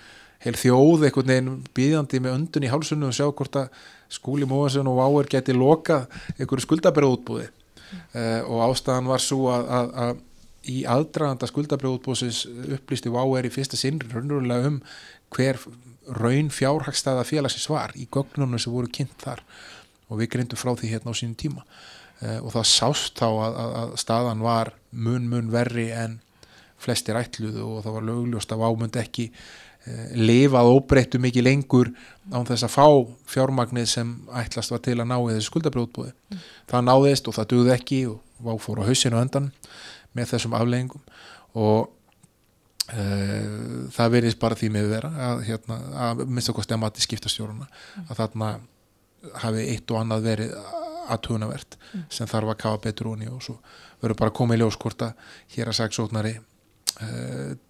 heil 0.44 0.54
þjóð 0.58 1.08
einhvern 1.08 1.32
veginn 1.32 1.54
býðandi 1.74 2.20
með 2.22 2.36
öndun 2.36 2.66
í 2.66 2.72
hálsunum 2.72 3.10
og 3.10 3.16
sjá 3.16 3.26
hvort 3.26 3.58
að 3.58 3.80
skúli 4.12 4.46
Móasen 4.48 4.88
og 4.88 4.98
Váer 5.00 5.28
geti 5.34 5.56
loka 5.56 6.04
einhverju 6.36 6.64
skuldabrjóðbúði 6.64 7.48
uh, 7.48 8.42
og 8.46 8.62
ástæðan 8.68 9.10
var 9.10 9.24
svo 9.24 9.48
að, 9.52 9.68
að, 9.78 9.92
að 10.04 10.24
í 10.68 10.78
aðdraganda 10.88 11.48
skuldabrjóðbúðsins 11.50 12.44
upplýsti 12.78 13.12
Váer 13.12 13.48
í 13.48 13.52
fyrsta 13.52 13.78
sinn 13.80 14.00
raunverulega 14.04 14.72
um 14.72 14.80
hver 15.34 15.60
raun 16.08 16.48
fjárhagstæða 16.52 17.26
félagsins 17.28 17.68
var 17.70 17.92
í 17.98 18.06
gögnunum 18.12 18.60
sem 18.60 18.72
voru 18.72 18.88
kynnt 18.92 19.16
þar. 19.20 19.42
Og 20.08 20.22
við 20.22 20.32
grindum 20.32 20.60
frá 20.60 20.72
því 20.72 20.94
hérna 20.94 21.12
á 21.12 21.18
sínum 21.18 21.36
tíma. 21.38 21.64
Uh, 22.18 22.40
og 22.42 22.52
það 22.56 22.70
sást 22.70 23.20
þá 23.20 23.28
að, 23.28 23.58
að, 23.62 23.74
að 23.82 23.92
staðan 24.02 24.44
var 24.44 24.72
mun 24.90 25.28
mun 25.30 25.52
verri 25.54 25.90
en 25.94 26.18
flestir 26.78 27.18
ætluðu 27.18 27.64
og 27.66 27.82
það 27.84 27.96
var 27.96 28.06
lögljóst 28.08 28.54
að 28.54 28.64
ámund 28.66 28.98
ekki 28.98 29.28
lifað 30.18 30.70
óbreyttu 30.72 31.20
mikið 31.22 31.46
lengur 31.46 31.92
án 32.32 32.46
þess 32.48 32.66
að 32.66 32.74
fá 32.74 32.86
fjármagnið 33.30 33.90
sem 33.90 34.14
ætlast 34.40 34.72
var 34.74 34.82
til 34.84 34.96
að 34.98 35.10
ná 35.10 35.16
í 35.18 35.34
þessu 35.34 35.50
skuldabrjóðbúði. 35.50 36.14
Mm. 36.14 36.48
Það 36.70 36.88
náðist 36.88 37.28
og 37.28 37.36
það 37.36 37.52
dugði 37.52 37.74
ekki 37.74 38.00
og 38.10 38.18
vá 38.44 38.52
fór 38.62 38.82
á 38.84 38.88
hausinu 38.88 39.20
öndan 39.20 39.52
með 40.16 40.34
þessum 40.34 40.58
afleggingum 40.58 41.06
og 41.58 41.94
Uh, 42.88 43.84
það 43.92 44.12
verðist 44.14 44.38
bara 44.40 44.56
því 44.56 44.68
með 44.72 44.86
vera 44.88 45.08
að, 45.20 45.40
hérna, 45.44 45.76
að 46.08 46.22
minnst 46.24 46.48
okkur 46.48 46.64
stemmati 46.64 47.02
skiptastjóruna 47.04 47.66
mm. 47.68 48.06
að 48.06 48.20
þarna 48.22 48.48
hafi 49.42 49.66
eitt 49.74 49.92
og 49.92 49.98
annað 50.00 50.24
verið 50.24 50.54
aðtugunavert 51.12 51.76
mm. 51.76 52.06
sem 52.16 52.30
þarf 52.30 52.54
að 52.54 52.58
kafa 52.62 52.80
betur 52.86 53.10
úr 53.10 53.26
og 53.28 53.42
svo 53.44 53.58
verður 54.00 54.16
bara 54.22 54.32
að 54.32 54.38
koma 54.40 54.56
í 54.56 54.62
ljóskorta 54.62 55.10
hér 55.52 55.68
að 55.68 55.76
sagsóknari 55.82 56.32
uh, 56.38 56.46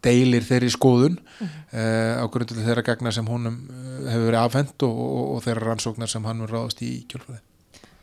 deilir 0.04 0.44
þeirri 0.46 0.70
skoðun 0.72 1.18
mm. 1.18 1.48
uh, 1.74 2.14
á 2.22 2.24
grundu 2.32 2.56
þeirra 2.56 2.84
gagna 2.86 3.12
sem 3.12 3.26
honum 3.28 3.58
hefur 4.08 4.28
verið 4.30 4.40
afhend 4.40 4.86
og, 4.86 5.02
og, 5.04 5.24
og 5.34 5.42
þeirra 5.44 5.66
rannsóknar 5.68 6.08
sem 6.08 6.24
hann 6.24 6.40
verður 6.44 6.62
ráðast 6.62 6.84
í 6.86 6.92
kjölfræði 7.10 7.44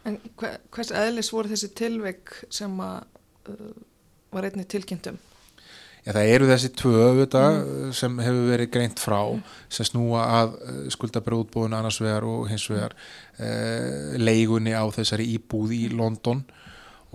En 0.05 0.19
hver, 0.37 0.59
hvers 0.69 0.91
eðlis 0.93 1.31
voru 1.33 1.49
þessi 1.49 1.71
tilveik 1.73 2.35
sem 2.53 2.75
að 2.77 3.07
var 4.35 4.45
einni 4.45 4.67
tilkynntum? 4.69 5.17
Já, 6.05 6.11
það 6.11 6.31
eru 6.35 6.47
þessi 6.51 6.69
tvö 6.77 6.93
auðvitað 7.07 7.55
mm. 7.57 7.93
sem 7.97 8.19
hefur 8.21 8.49
verið 8.51 8.71
greint 8.75 9.01
frá 9.01 9.19
mm. 9.23 9.41
sem 9.73 9.87
snúa 9.89 10.25
að 10.35 10.55
skuldabrúðbúðun 10.93 11.73
annars 11.79 11.97
vegar 12.03 12.27
og 12.29 12.45
hins 12.51 12.67
vegar 12.69 12.93
uh, 12.93 14.13
leigunni 14.21 14.77
á 14.77 14.85
þessari 14.93 15.25
íbúð 15.33 15.73
í 15.73 15.83
London 15.97 16.45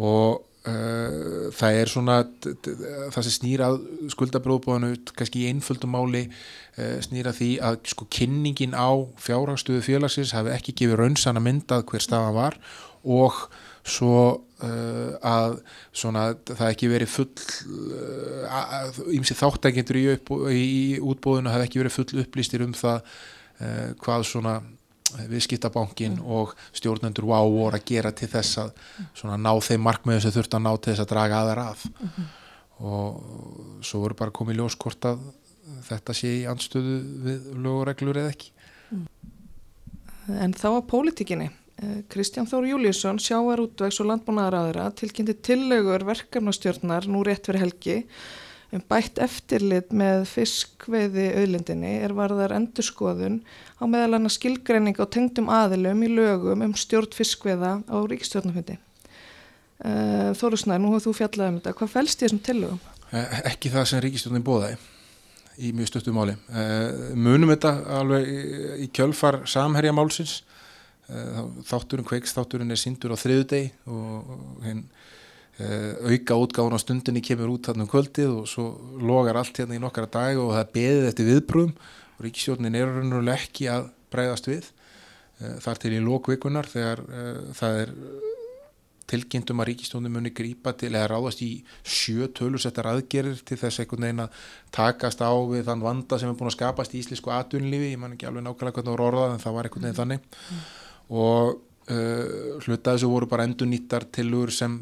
og 0.00 0.40
uh, 0.40 0.49
það 0.60 1.76
er 1.80 1.88
svona 1.88 2.18
það 2.44 3.22
sem 3.24 3.32
snýra 3.32 3.70
skuldabrúðbúðunu 4.12 4.90
kannski 5.16 5.46
í 5.46 5.48
einföldum 5.48 5.94
máli 5.94 6.26
uh, 6.26 6.98
snýra 7.00 7.32
því 7.32 7.48
að 7.64 7.78
sko 7.94 8.04
kynningin 8.12 8.76
á 8.76 8.92
fjárhagstuðu 9.24 9.80
félagsins 9.86 10.34
hafi 10.36 10.52
ekki 10.52 10.76
gefið 10.82 11.00
raunsanna 11.00 11.40
myndað 11.40 11.86
hver 11.88 12.04
staðan 12.04 12.36
var 12.36 12.58
og 13.08 13.46
svo 13.88 14.16
uh, 14.60 15.12
að 15.24 15.60
svona, 15.96 16.26
það 16.44 16.66
ekki 16.68 16.90
verið 16.92 17.12
full 17.14 17.30
ímsi 19.16 19.36
uh, 19.36 19.40
þáttækindur 19.40 20.00
í, 20.00 20.04
í 20.60 20.82
útbóðinu 21.00 21.52
hafi 21.54 21.68
ekki 21.68 21.80
verið 21.80 21.96
full 21.96 22.24
upplýstir 22.24 22.66
um 22.66 22.76
það 22.76 23.00
uh, 23.00 23.88
hvað 24.04 24.28
svona 24.28 24.58
viðskiptabankin 25.30 26.18
mm. 26.18 26.26
og 26.26 26.54
stjórnendur 26.76 27.26
WOW 27.30 27.54
voru 27.56 27.78
að 27.78 27.86
gera 27.90 28.12
til 28.16 28.28
þess 28.30 28.60
að 28.64 28.72
svona, 29.14 29.38
ná 29.40 29.52
þeim 29.64 29.84
markmiðu 29.86 30.24
sem 30.24 30.34
þurft 30.36 30.56
að 30.56 30.64
ná 30.66 30.72
til 30.76 30.92
þess 30.92 31.04
að 31.04 31.12
draga 31.14 31.42
aðra 31.42 31.66
að 31.72 31.84
mm 31.90 32.10
-hmm. 32.16 32.28
og 32.90 33.84
svo 33.86 34.02
voru 34.04 34.18
bara 34.18 34.36
komið 34.38 34.60
ljóskort 34.60 35.04
að 35.04 35.18
þetta 35.86 36.14
sé 36.14 36.34
í 36.40 36.46
anstöðu 36.50 36.98
við 37.26 37.50
lögureglur 37.54 38.16
eða 38.16 38.34
ekki 38.34 38.52
En 40.30 40.52
þá 40.52 40.68
að 40.76 40.86
pólitíkinni 40.86 41.50
Kristján 42.12 42.48
Þór 42.48 42.66
Júliusson, 42.68 43.18
sjávar 43.22 43.62
útvegs 43.62 44.00
og 44.02 44.10
landbúnaðaráðura 44.10 44.90
tilkynnti 44.98 45.34
tillegur 45.40 46.04
verkefnastjórnar 46.04 47.08
nú 47.08 47.22
rétt 47.24 47.48
fyrir 47.48 47.64
helgi 47.64 47.96
um 48.74 48.82
bætt 48.90 49.18
eftirlit 49.22 49.90
með 49.96 50.26
fiskveiði 50.30 51.26
auðlindinni 51.40 51.96
er 52.04 52.14
varðar 52.14 52.54
endurskoðun 52.54 53.40
á 53.80 53.84
meðal 53.90 54.18
annars 54.18 54.38
skilgreining 54.38 55.00
á 55.02 55.06
tengdum 55.10 55.50
aðilum 55.50 56.04
í 56.06 56.12
lögum 56.12 56.62
um 56.66 56.76
stjórn 56.78 57.10
fiskveiða 57.16 57.80
á 57.90 57.96
ríkistjórnafundi. 58.10 58.78
Þóru 60.36 60.60
Snær, 60.60 60.80
nú 60.82 60.92
hefur 60.92 61.08
þú 61.08 61.16
fjallað 61.22 61.50
um 61.50 61.58
þetta. 61.58 61.76
Hvað 61.78 61.92
fælst 61.94 62.20
í 62.20 62.26
þessum 62.26 62.42
tillögum? 62.46 62.80
Ekki 63.48 63.72
það 63.72 63.86
sem 63.90 64.02
ríkistjórnin 64.04 64.46
bóðaði 64.46 64.78
í 65.60 65.72
mjög 65.76 65.90
stöttu 65.90 66.14
máli. 66.14 66.36
Munum 67.18 67.50
þetta 67.54 67.74
alveg 67.98 68.28
í 68.84 68.90
kjölfar 68.94 69.42
samherja 69.50 69.94
málsins 69.96 70.40
þátturinn, 71.66 72.06
kveiksþátturinn 72.06 72.70
er 72.70 72.78
sindur 72.78 73.16
á 73.16 73.18
þriðudegi 73.18 73.72
og 73.90 74.62
hinn 74.62 74.84
auka 75.60 76.38
útgáðun 76.40 76.76
á 76.76 76.80
stundinni 76.80 77.22
kemur 77.24 77.54
út 77.54 77.68
þarna 77.68 77.84
um 77.86 77.90
kvöldið 77.90 78.34
og 78.38 78.48
svo 78.48 78.66
logar 79.00 79.40
allt 79.40 79.60
hérna 79.60 79.76
í 79.76 79.82
nokkara 79.82 80.10
dag 80.10 80.40
og 80.40 80.54
það 80.56 80.74
beðið 80.76 81.08
eftir 81.10 81.30
viðbröðum 81.30 81.74
og 82.16 82.26
ríkisjórnin 82.26 82.78
er 82.78 82.92
raunverulega 82.94 83.36
ekki 83.38 83.68
að 83.72 83.90
breyðast 84.12 84.50
við 84.50 84.70
þar 85.64 85.80
til 85.80 85.94
í 85.96 86.02
lókvikunar 86.04 86.68
þegar 86.68 87.02
það 87.56 87.78
er 87.82 87.94
tilkynntum 89.10 89.60
að 89.62 89.70
ríkistónum 89.70 90.14
muni 90.14 90.32
grípa 90.34 90.72
til 90.78 90.92
eða 90.92 91.08
ráðast 91.10 91.42
í 91.44 91.50
sjö 91.82 92.28
tölusettar 92.36 92.88
aðgerir 92.90 93.40
til 93.46 93.58
þess 93.60 93.82
einhvern 93.82 94.06
veginn 94.06 94.24
að 94.24 94.44
takast 94.74 95.22
á 95.24 95.32
við 95.50 95.66
þann 95.68 95.84
vanda 95.84 96.18
sem 96.20 96.30
er 96.30 96.38
búin 96.38 96.50
að 96.50 96.58
skapast 96.58 96.94
í 96.94 97.00
íslensku 97.02 97.32
atvinnlífi, 97.34 97.92
ég 97.94 98.00
man 98.00 98.14
ekki 98.14 98.28
alveg 98.28 98.46
nákvæmlega 98.46 98.76
hvernig 98.76 98.86
það 98.86 98.94
voru 98.94 99.08
orðað 99.08 99.34
en 99.34 99.42
það 99.44 99.56
var 99.56 99.68
einhvern 99.68 99.86
veginn 99.88 100.00
þannig. 100.00 100.30
Mm. 100.30 100.62
og 101.20 101.58
uh, 101.90 102.58
hluta 102.66 102.94
þessu 102.94 103.10
voru 103.10 103.30
bara 103.30 103.46
endur 103.48 103.70
nýttar 103.70 104.06
tilur 104.14 104.54
sem 104.54 104.78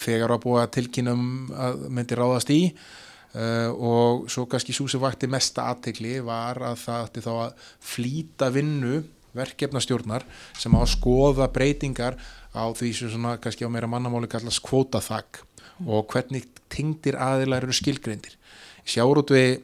þegar 0.00 0.34
að 0.36 0.72
tilkynum 0.76 1.22
að 1.54 1.86
myndi 1.92 2.18
ráðast 2.18 2.52
í 2.54 2.60
uh, 2.70 3.70
og 3.74 4.26
svo 4.32 4.46
kannski 4.50 4.74
svo 4.76 4.88
sem 4.90 5.02
vakti 5.02 5.30
mesta 5.30 5.68
aðtegli 5.70 6.18
var 6.26 6.60
að 6.72 6.82
það 6.84 7.06
ætti 7.08 7.24
þá 7.26 7.32
að 7.36 7.64
flýta 7.92 8.50
vinnu 8.54 9.00
verkefnastjórnar 9.36 10.26
sem 10.58 10.74
á 10.74 10.80
að 10.80 10.92
skoða 10.96 11.50
breytingar 11.54 12.18
á 12.50 12.64
því 12.74 12.92
sem 12.98 13.12
svona 13.12 13.36
kannski 13.38 13.68
á 13.68 13.70
meira 13.70 13.90
mannamáli 13.90 14.30
kallast 14.30 14.64
kvótaþak 14.66 15.44
mm. 15.44 15.86
og 15.86 16.08
hvernig 16.10 16.48
tengdir 16.70 17.18
aðilar 17.18 17.62
eru 17.62 17.74
skilgreindir. 17.74 18.34
Sjáur 18.82 19.20
út 19.22 19.30
við 19.34 19.60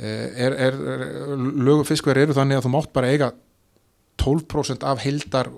er, 0.00 0.52
er, 0.52 0.76
er 0.76 1.36
lögum 1.36 1.86
fiskverð 1.88 2.24
eru 2.24 2.36
þannig 2.36 2.60
að 2.60 2.66
þú 2.66 2.72
mátt 2.74 2.92
bara 2.94 3.10
eiga 3.12 3.30
12% 4.20 4.84
af 4.86 5.00
heildar 5.04 5.48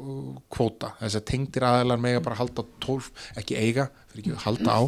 kvóta, 0.53 0.93
þess 1.01 1.19
að 1.19 1.27
tengdir 1.33 1.67
aðilar 1.67 2.03
mega 2.03 2.23
bara 2.25 2.39
halda 2.39 2.65
12, 2.85 3.11
ekki 3.43 3.59
eiga 3.59 3.89
fyrir 4.13 4.23
ekki 4.23 4.35
að 4.37 4.45
halda 4.47 4.77
á, 4.77 4.81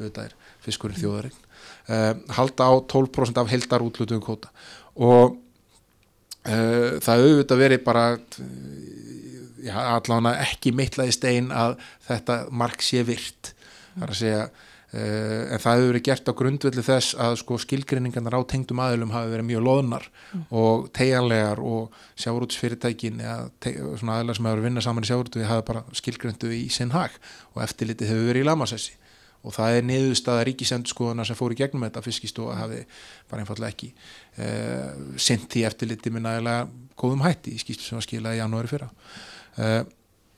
þetta 0.00 0.26
er 0.28 0.34
fiskurinn 0.64 1.00
þjóðarinn, 1.00 1.40
uh, 1.88 2.12
halda 2.36 2.68
á 2.68 2.72
12% 2.92 3.40
af 3.40 3.50
heildar 3.52 3.84
útlutuðum 3.86 4.24
kvóta. 4.24 4.52
Og 4.94 5.38
uh, 6.44 7.00
það 7.04 7.24
auðvitað 7.24 7.64
verið 7.64 7.84
bara 7.86 8.04
já, 9.64 9.74
allavega 9.96 10.44
ekki 10.44 10.74
mittlaði 10.76 11.16
stein 11.16 11.50
að 11.54 11.78
þetta 12.08 12.38
mark 12.52 12.84
sé 12.84 13.04
virt, 13.06 13.54
það 13.94 14.06
er 14.06 14.14
að 14.14 14.20
segja 14.20 14.46
en 14.94 15.58
það 15.58 15.74
hefur 15.74 15.88
verið 15.88 16.04
gert 16.06 16.28
á 16.30 16.38
grundvelli 16.38 16.82
þess 16.86 17.14
að 17.18 17.36
sko 17.40 17.56
skilgreiningarnar 17.58 18.36
á 18.38 18.42
tengdum 18.46 18.82
aðilum 18.84 19.14
hafi 19.14 19.32
verið 19.32 19.48
mjög 19.48 19.64
loðnar 19.66 20.04
og 20.54 20.84
tegjanlegar 20.94 21.62
og 21.62 21.96
sjáurútsfyrirtækin 22.22 23.22
eða 23.24 23.72
svona 23.98 24.20
aðilar 24.20 24.38
sem 24.38 24.46
hefur 24.46 24.60
verið 24.60 24.60
að 24.60 24.68
vinna 24.68 24.84
saman 24.84 25.06
í 25.06 25.10
sjáurútu 25.10 25.46
hafi 25.48 25.64
bara 25.70 25.82
skilgreindu 25.98 26.52
í 26.54 26.68
sinn 26.70 26.94
hag 26.94 27.16
og 27.54 27.64
eftirlitið 27.66 28.12
hefur 28.12 28.30
verið 28.30 28.44
í 28.44 28.48
lamasessi. 28.50 28.94
Og 29.44 29.52
það 29.52 29.78
er 29.78 29.88
niðurstaða 29.90 30.46
ríkisendurskoðuna 30.48 31.26
sem 31.28 31.36
fór 31.36 31.52
í 31.52 31.58
gegnum 31.58 31.82
þetta 31.84 32.04
fiskistofa 32.04 32.54
hafi 32.62 32.78
bara 33.28 33.42
einfallega 33.42 33.74
ekki 33.74 33.90
uh, 33.92 35.18
sint 35.20 35.50
því 35.52 35.66
eftirliti 35.68 36.12
með 36.14 36.24
nægilega 36.28 36.62
góðum 36.96 37.26
hætti 37.26 37.52
í 37.52 37.60
skýslu 37.60 37.84
sem 37.84 37.98
var 37.98 38.06
skilað 38.06 38.38
í 38.38 38.40
janúari 38.40 38.70
fyrra. 38.70 38.88
Uh, 39.58 39.82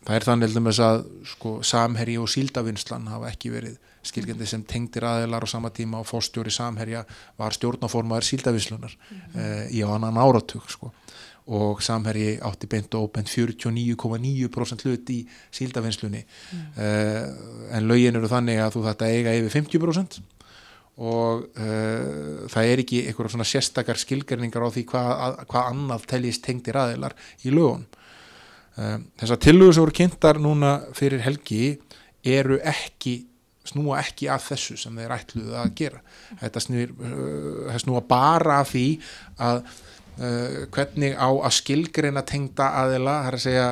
það 0.06 0.16
er 0.16 0.26
þannig 0.26 0.56
með 0.60 0.72
þess 0.72 0.84
að 0.86 1.00
sko, 1.32 1.52
samherji 1.66 2.18
og 2.22 2.30
síldavinslan 2.30 3.08
hafa 3.10 3.30
ekki 3.32 3.52
verið 3.54 3.78
skilgjandi 4.06 4.46
sem 4.46 4.62
tengdir 4.68 5.06
aðeilar 5.06 5.46
á 5.46 5.48
sama 5.50 5.72
tíma 5.74 5.98
og 6.02 6.06
fórstjóri 6.06 6.52
samherja 6.54 7.02
var 7.38 7.56
stjórnaformaður 7.56 8.28
síldavinslunar 8.28 8.94
uh, 8.94 9.66
í 9.66 9.82
á 9.82 9.88
annan 9.90 10.20
áratug 10.22 10.68
sko. 10.70 10.92
og 11.46 11.82
samherji 11.82 12.38
átti 12.42 12.66
beint 12.70 12.94
og 12.98 13.06
óbeint 13.06 13.30
49,9% 13.30 14.86
hlut 14.86 15.10
í 15.14 15.20
síldavinslunni 15.54 16.22
uh, 16.22 17.26
en 17.74 17.90
lögin 17.90 18.18
eru 18.18 18.30
þannig 18.30 18.62
að 18.62 18.78
þú 18.78 18.86
þetta 18.88 19.10
eiga 19.10 19.36
yfir 19.40 19.54
50% 19.58 20.22
og 20.96 21.44
uh, 21.60 22.46
það 22.48 22.70
er 22.70 22.82
ekki 22.82 23.02
einhverjum 23.04 23.34
svona 23.36 23.50
sérstakar 23.50 23.98
skilgerningar 24.00 24.64
á 24.64 24.70
því 24.72 24.86
hvað, 24.88 25.40
hvað 25.50 25.70
annað 25.74 26.10
teljist 26.14 26.46
tengdir 26.46 26.78
aðeilar 26.80 27.16
í 27.44 27.52
um, 27.52 27.84
þessar 28.76 29.40
tillögur 29.40 29.72
sem 29.72 29.86
voru 29.86 29.96
kynntar 29.96 30.40
núna 30.42 30.72
fyrir 30.96 31.22
helgi 31.24 31.78
eru 32.26 32.58
ekki 32.60 33.22
snúa 33.66 34.00
ekki 34.02 34.28
af 34.30 34.46
þessu 34.50 34.76
sem 34.78 34.94
þeir 35.00 35.14
ætluðu 35.16 35.56
að 35.58 35.72
gera. 35.78 36.00
Þetta 36.42 36.62
snúir, 36.62 36.92
uh, 36.94 37.76
snúa 37.82 38.02
bara 38.06 38.60
af 38.62 38.72
því 38.74 38.84
að 39.42 39.62
uh, 39.62 40.60
hvernig 40.74 41.16
á 41.18 41.28
að 41.30 41.56
skilgreina 41.58 42.22
tengda 42.26 42.70
aðila, 42.82 43.16
það 43.24 43.30
er 43.30 43.38
að 43.38 43.44
segja 43.46 43.66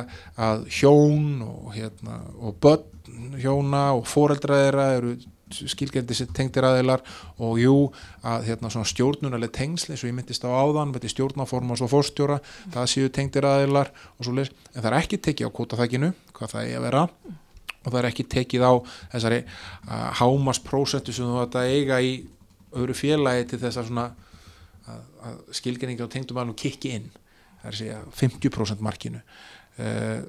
að 0.49 0.65
hjón 0.79 1.29
og, 1.45 1.69
hérna, 1.77 2.19
og 2.41 2.59
börn 2.63 2.91
hjóna 3.39 3.85
og 3.95 4.07
fóreldraðira 4.09 4.89
eru 4.97 5.15
skilgreindi 5.55 6.17
sem 6.17 6.33
tengdir 6.35 6.67
aðilar 6.67 7.03
og 7.37 7.59
jú 7.61 7.77
að 8.25 8.49
hérna, 8.49 8.71
stjórnunarlega 8.71 9.55
tengsl 9.59 9.93
eins 9.93 10.03
og 10.03 10.11
ég 10.11 10.17
myndist 10.17 10.45
á 10.45 10.49
áðan 10.49 10.93
með 10.93 11.09
stjórnaforma 11.13 11.75
og 11.75 11.81
svo 11.81 11.89
fórstjóra 11.91 12.41
það 12.73 12.91
séu 12.91 13.09
tengdir 13.13 13.47
aðilar 13.47 13.93
og 14.17 14.27
svo 14.27 14.35
leys 14.35 14.53
en 14.73 14.81
það 14.81 14.91
er 14.91 14.99
ekki 14.99 15.21
tekið 15.29 15.49
á 15.49 15.55
kótaþækinu 15.57 16.13
hvað 16.35 16.55
það 16.55 16.69
er 16.69 16.77
að 16.79 16.87
vera 16.89 17.07
og 17.85 17.91
það 17.91 17.99
er 18.01 18.09
ekki 18.09 18.27
tekið 18.33 18.65
á 18.65 18.73
þessari 19.13 19.41
uh, 19.45 20.07
hámasprósentu 20.19 21.13
sem 21.13 21.29
þú 21.29 21.43
ætti 21.43 21.61
að 21.61 21.73
eiga 21.75 21.99
í 22.01 22.15
öðru 22.75 22.95
félagi 22.97 23.49
til 23.51 23.61
þess 23.61 23.81
að 23.83 23.91
að, 24.85 25.37
skilgreiningar 25.57 26.07
og 26.07 26.13
tengdum 26.13 26.39
aðlum 26.41 26.57
kikki 26.59 26.95
inn. 26.97 27.11
Það 27.61 27.67
er 27.69 27.71
að 27.71 27.79
segja 27.79 28.01
50% 28.21 28.83
markinu. 28.85 29.21
Uh, 29.75 30.19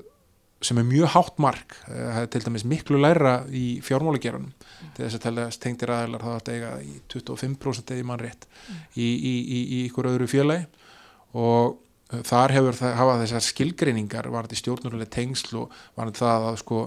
sem 0.65 0.79
er 0.81 0.87
mjög 0.89 1.11
hátt 1.13 1.41
mark 1.43 1.77
uh, 1.87 1.95
það 1.95 2.21
er 2.23 2.31
til 2.33 2.43
dæmis 2.47 2.67
miklu 2.69 3.01
læra 3.01 3.35
í 3.53 3.65
fjármálagerunum 3.85 4.53
til 4.97 5.05
þess 5.05 5.19
að 5.19 5.25
tella 5.27 5.49
tengdir 5.65 5.93
aðeinar 5.93 6.25
þá 6.25 6.31
að 6.35 6.53
eiga 6.55 6.71
í 6.85 6.95
25% 7.13 7.93
eða 7.93 8.05
í 8.05 8.07
mann 8.09 8.23
rétt 8.23 8.47
í, 8.95 9.05
í, 9.05 9.35
í, 9.35 9.61
í 9.61 9.83
ykkur 9.89 10.09
öðru 10.13 10.31
félagi. 10.31 10.67
Og 11.37 11.77
uh, 11.77 12.25
þar 12.25 12.57
hefur 12.57 12.81
það 12.81 12.99
hafa 13.03 13.21
þessar 13.25 13.47
skilgreiningar 13.51 14.33
var 14.33 14.49
þetta 14.49 14.63
stjórnulega 14.63 15.13
tengsl 15.19 15.63
og 15.63 15.79
var 15.99 16.11
þetta 16.11 16.25
það 16.25 16.51
að 16.51 16.61
sko 16.65 16.83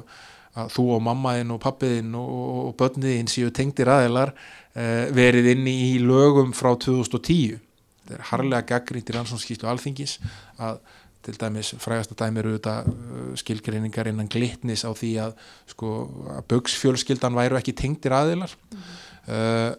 að 0.60 0.72
þú 0.74 0.86
og 0.96 1.04
mammaðinn 1.06 1.54
og 1.54 1.62
pappiðinn 1.62 2.16
og, 2.18 2.30
og 2.66 2.72
börniðinn 2.80 3.30
séu 3.30 3.52
tengdir 3.54 3.92
aðeilar 3.94 4.34
uh, 4.34 5.06
verið 5.16 5.52
inn 5.54 5.68
í 5.70 6.00
lögum 6.02 6.56
frá 6.58 6.74
2010 6.74 7.60
þetta 7.60 8.18
er 8.18 8.26
harlega 8.32 8.66
gaggrínt 8.74 9.12
í 9.12 9.16
rannsónskýslu 9.16 9.70
alþingis 9.70 10.18
að 10.58 10.82
til 11.26 11.38
dæmis 11.40 11.74
frægasta 11.84 12.18
dæmi 12.20 12.42
eru 12.42 12.56
þetta 12.56 12.76
uh, 12.88 13.30
skilgreiningar 13.40 14.10
innan 14.12 14.32
glitnis 14.32 14.86
á 14.88 14.92
því 14.96 15.14
að 15.26 15.38
sko 15.74 15.94
að 16.38 16.44
bögsfjölskyldan 16.54 17.38
væru 17.38 17.60
ekki 17.60 17.76
tengdir 17.78 18.16
aðeilar 18.16 18.56
mm. 18.56 18.90
uh, 19.28 19.72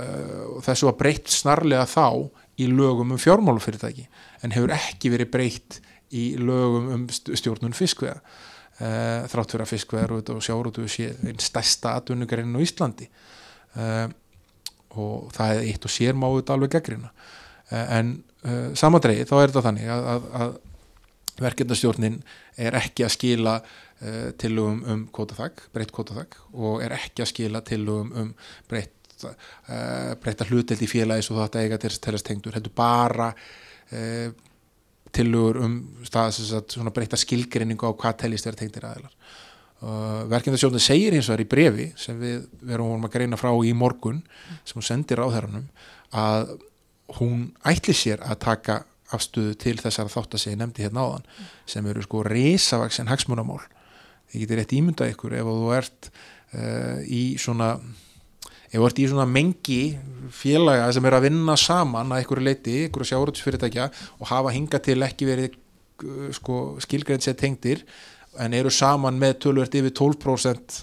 uh, 0.00 0.42
og 0.56 0.66
þessu 0.66 0.90
var 0.90 0.98
breytt 1.00 1.32
snarlega 1.32 1.88
þá 1.90 2.08
í 2.56 2.70
lögum 2.72 3.12
um 3.12 3.20
fjármálufyrirtæki 3.20 4.06
en 4.46 4.54
hefur 4.54 4.76
ekki 4.76 5.12
verið 5.12 5.32
breytt 5.34 5.80
í 6.14 6.28
lögum 6.38 6.92
um 6.94 7.08
stjórnun 7.10 7.76
fiskveða 7.76 8.22
Uh, 8.76 9.24
þrátt 9.32 9.54
fyrir 9.54 9.62
að 9.64 9.70
fiskveðar 9.70 10.12
og 10.34 10.42
sjárótu 10.44 10.82
sé 10.92 11.06
einn 11.24 11.38
stærsta 11.40 11.94
atvinnugarinn 11.96 12.52
á 12.52 12.60
Íslandi. 12.60 13.06
Uh, 13.72 14.10
og 15.00 15.30
það 15.32 15.52
er 15.54 15.68
eitt 15.70 15.86
og 15.88 15.92
sér 15.94 16.16
máið 16.16 16.52
alveg 16.52 16.74
geggrina 16.74 17.08
uh, 17.08 17.86
en 17.96 18.18
samadreið 18.76 19.24
þá 19.26 19.32
er 19.36 19.50
þetta 19.50 19.62
þannig 19.64 19.88
að, 19.90 20.04
að, 20.12 20.26
að 20.38 20.52
verkefnastjórnin 21.42 22.20
er 22.56 22.76
ekki 22.78 23.06
að 23.06 23.14
skila 23.16 23.56
tillögum 24.40 24.82
um 24.92 25.04
kótaþag, 25.14 25.62
breytt 25.72 25.92
kótaþag 25.96 26.34
og 26.52 26.82
er 26.84 26.92
ekki 26.98 27.24
að 27.24 27.30
skila 27.32 27.62
tillögum 27.64 28.12
um 28.12 28.34
breytt 28.68 28.92
breytta 30.20 30.44
hluteld 30.44 30.82
í 30.84 30.88
félagis 30.90 31.30
og 31.32 31.38
þetta 31.40 31.62
eiga 31.64 31.78
til 31.80 31.88
þess 31.94 32.10
að 32.10 32.26
tengdur, 32.26 32.56
heldur 32.58 32.74
bara 32.76 33.30
tilugur 35.16 35.60
um 35.64 35.76
stað, 36.06 36.38
breyta 36.94 37.18
skilgrinningu 37.18 37.88
á 37.88 37.92
hvað 37.96 38.18
teljist 38.24 38.48
er 38.48 38.58
tengtir 38.58 38.86
aðeinar 38.86 39.14
uh, 39.82 40.24
verkefndasjónin 40.30 40.82
segir 40.82 41.16
hins 41.16 41.30
vegar 41.30 41.44
í 41.44 41.48
brefi 41.50 41.88
sem 42.00 42.18
við 42.20 42.46
verum 42.66 43.06
að 43.06 43.14
greina 43.16 43.40
frá 43.40 43.52
í 43.64 43.72
morgun 43.76 44.22
sem 44.64 44.78
hún 44.78 44.86
sendir 44.86 45.22
á 45.22 45.26
þeirranum 45.28 45.68
að 46.16 46.56
hún 47.20 47.48
ætli 47.68 47.94
sér 47.96 48.24
að 48.26 48.40
taka 48.42 48.80
afstöðu 49.14 49.54
til 49.60 49.76
þessara 49.80 50.10
þátt 50.12 50.36
að 50.36 50.42
segja 50.42 50.60
nefndi 50.60 50.86
hérna 50.86 51.04
áðan 51.06 51.28
sem 51.68 51.86
eru 51.86 52.02
sko 52.04 52.22
risavaksin 52.26 53.10
hagsmunamál. 53.10 53.60
Þið 54.32 54.42
getur 54.42 54.60
rétt 54.60 54.74
ímyndað 54.74 55.12
ykkur 55.14 55.36
ef 55.38 55.50
þú 55.50 55.70
ert 55.76 56.08
uh, 56.10 56.98
í 57.04 57.22
svona 57.40 57.76
ef 58.66 58.74
þú 58.74 58.88
ert 58.88 59.00
í 59.02 59.06
svona 59.10 59.28
mengi 59.30 59.80
félaga 60.34 60.88
sem 60.94 61.06
er 61.06 61.18
að 61.18 61.28
vinna 61.28 61.54
saman 61.60 62.10
að 62.10 62.24
einhverju 62.24 62.48
leiti, 62.48 62.76
einhverju 62.86 63.12
sjáuröldsfyrirtækja 63.12 63.86
og 64.18 64.28
hafa 64.32 64.54
hinga 64.56 64.82
til 64.82 64.98
ekki 65.06 65.30
verið 65.30 65.54
uh, 65.54 66.28
sko, 66.34 66.60
skilgreint 66.82 67.24
sér 67.26 67.38
tengdir 67.38 67.86
en 68.42 68.54
eru 68.56 68.70
saman 68.72 69.18
með 69.20 69.36
tölvert 69.44 69.74
yfir 69.78 69.92
12% 69.96 70.76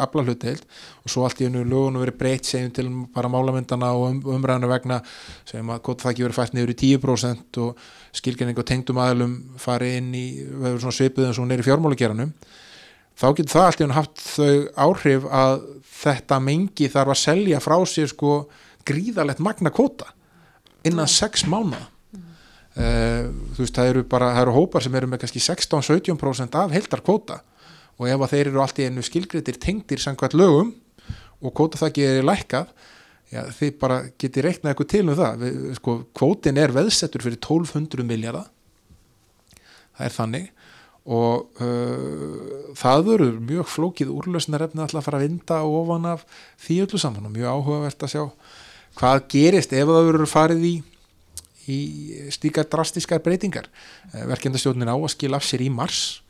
afla 0.00 0.24
hluteild 0.26 0.64
og 1.02 1.12
svo 1.12 1.24
allt 1.26 1.42
í 1.42 1.48
unnu 1.48 1.62
lögunum 1.64 2.02
verið 2.04 2.18
breytt 2.20 2.48
segjum 2.48 2.72
til 2.76 2.88
bara 3.14 3.30
málamyndana 3.32 3.92
og 3.96 4.06
um, 4.08 4.20
umræðinu 4.36 4.70
vegna 4.70 5.00
sem 5.48 5.70
að 5.72 5.82
gott 5.88 6.04
það 6.04 6.12
ekki 6.12 6.26
verið 6.26 6.38
fært 6.38 6.56
niður 6.56 6.74
í 6.74 6.78
10% 6.82 7.60
og 7.64 7.84
skilgreining 8.20 8.58
og 8.60 8.68
tengdum 8.70 9.02
aðlum 9.02 9.36
farið 9.60 9.98
inn 10.00 10.10
í 10.18 10.26
svipuð 10.90 11.28
eins 11.28 11.38
og 11.38 11.54
í 11.54 11.66
fjármálageranum. 11.66 12.32
Þá 13.20 13.26
getur 13.36 13.52
það 13.52 13.66
allt 13.68 13.80
í 13.80 13.86
unnu 13.86 13.98
haft 13.98 14.24
þau 14.24 14.52
áhrif 14.86 15.28
að 15.28 15.56
þetta 16.00 16.40
mengi 16.42 16.88
þarf 16.90 17.14
að 17.14 17.22
selja 17.22 17.62
frá 17.62 17.76
sér 17.88 18.10
sko 18.10 18.34
gríðalegt 18.88 19.42
magna 19.44 19.72
kvota 19.74 20.08
innan 20.88 21.10
6 21.10 21.44
mánuða 21.50 21.86
þú 22.74 23.64
veist, 23.64 23.74
það 23.74 23.88
eru 23.90 24.04
bara, 24.06 24.30
það 24.36 24.44
eru 24.44 24.54
hópar 24.54 24.84
sem 24.84 24.94
eru 24.94 25.08
með 25.10 25.24
kannski 25.24 25.42
16-17% 25.42 26.58
af 26.60 26.74
heldar 26.76 27.02
kvóta 27.02 27.40
og 27.98 28.06
ef 28.08 28.22
að 28.22 28.32
þeir 28.34 28.50
eru 28.52 28.62
allt 28.62 28.78
í 28.80 28.86
einu 28.86 29.02
skilgritir 29.04 29.58
tengdir 29.60 30.00
samkvæmt 30.00 30.38
lögum 30.38 30.70
og 31.40 31.54
kvóta 31.56 31.80
það 31.80 31.96
gerir 31.98 32.28
lækkað 32.28 32.70
já, 33.30 33.42
þið 33.56 33.74
bara 33.80 33.98
getur 34.20 34.46
reiknað 34.46 34.72
eitthvað 34.72 34.90
til 34.92 35.02
um 35.06 35.18
það. 35.18 35.42
Við, 35.42 35.58
sko, 35.78 35.96
kvótin 36.16 36.60
er 36.60 36.74
veðsettur 36.74 37.24
fyrir 37.26 37.40
1200 37.40 38.06
miljardar 38.06 38.48
það 40.00 40.06
er 40.06 40.16
þannig. 40.16 40.48
Og 41.10 41.62
uh, 41.64 42.72
það 42.78 43.06
verður 43.06 43.38
mjög 43.48 43.70
flókið 43.72 44.10
úrlösnarefni 44.12 44.82
alltaf 44.84 45.00
að 45.00 45.06
fara 45.06 45.20
að 45.20 45.26
vinda 45.26 45.60
ofan 45.66 46.10
af 46.10 46.26
því 46.60 46.82
öllu 46.84 47.00
saman 47.00 47.30
og 47.30 47.34
mjög 47.34 47.54
áhugavert 47.56 48.04
að 48.04 48.12
sjá 48.12 48.22
hvað 49.00 49.22
gerist 49.32 49.72
ef 49.72 49.88
það 49.88 50.08
verður 50.10 50.30
farið 50.30 50.66
í 50.68 50.74
í 51.68 51.80
stíka 52.32 52.64
drastískar 52.64 53.22
breytingar. 53.24 53.68
Verkefndastjórnin 54.12 54.90
á 54.90 54.96
að 54.96 55.12
skilja 55.14 55.40
af 55.40 55.46
sér 55.46 55.64
í 55.66 55.70
mars. 55.72 56.22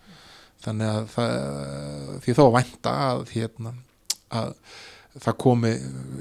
Þannig 0.65 0.91
að 0.93 1.07
það, 1.15 1.37
því 2.25 2.35
þá 2.37 2.43
vænta 2.57 2.97
að, 3.07 3.23
hérna, 3.33 3.75
að 4.37 4.51
það 5.17 5.39
komi 5.47 5.73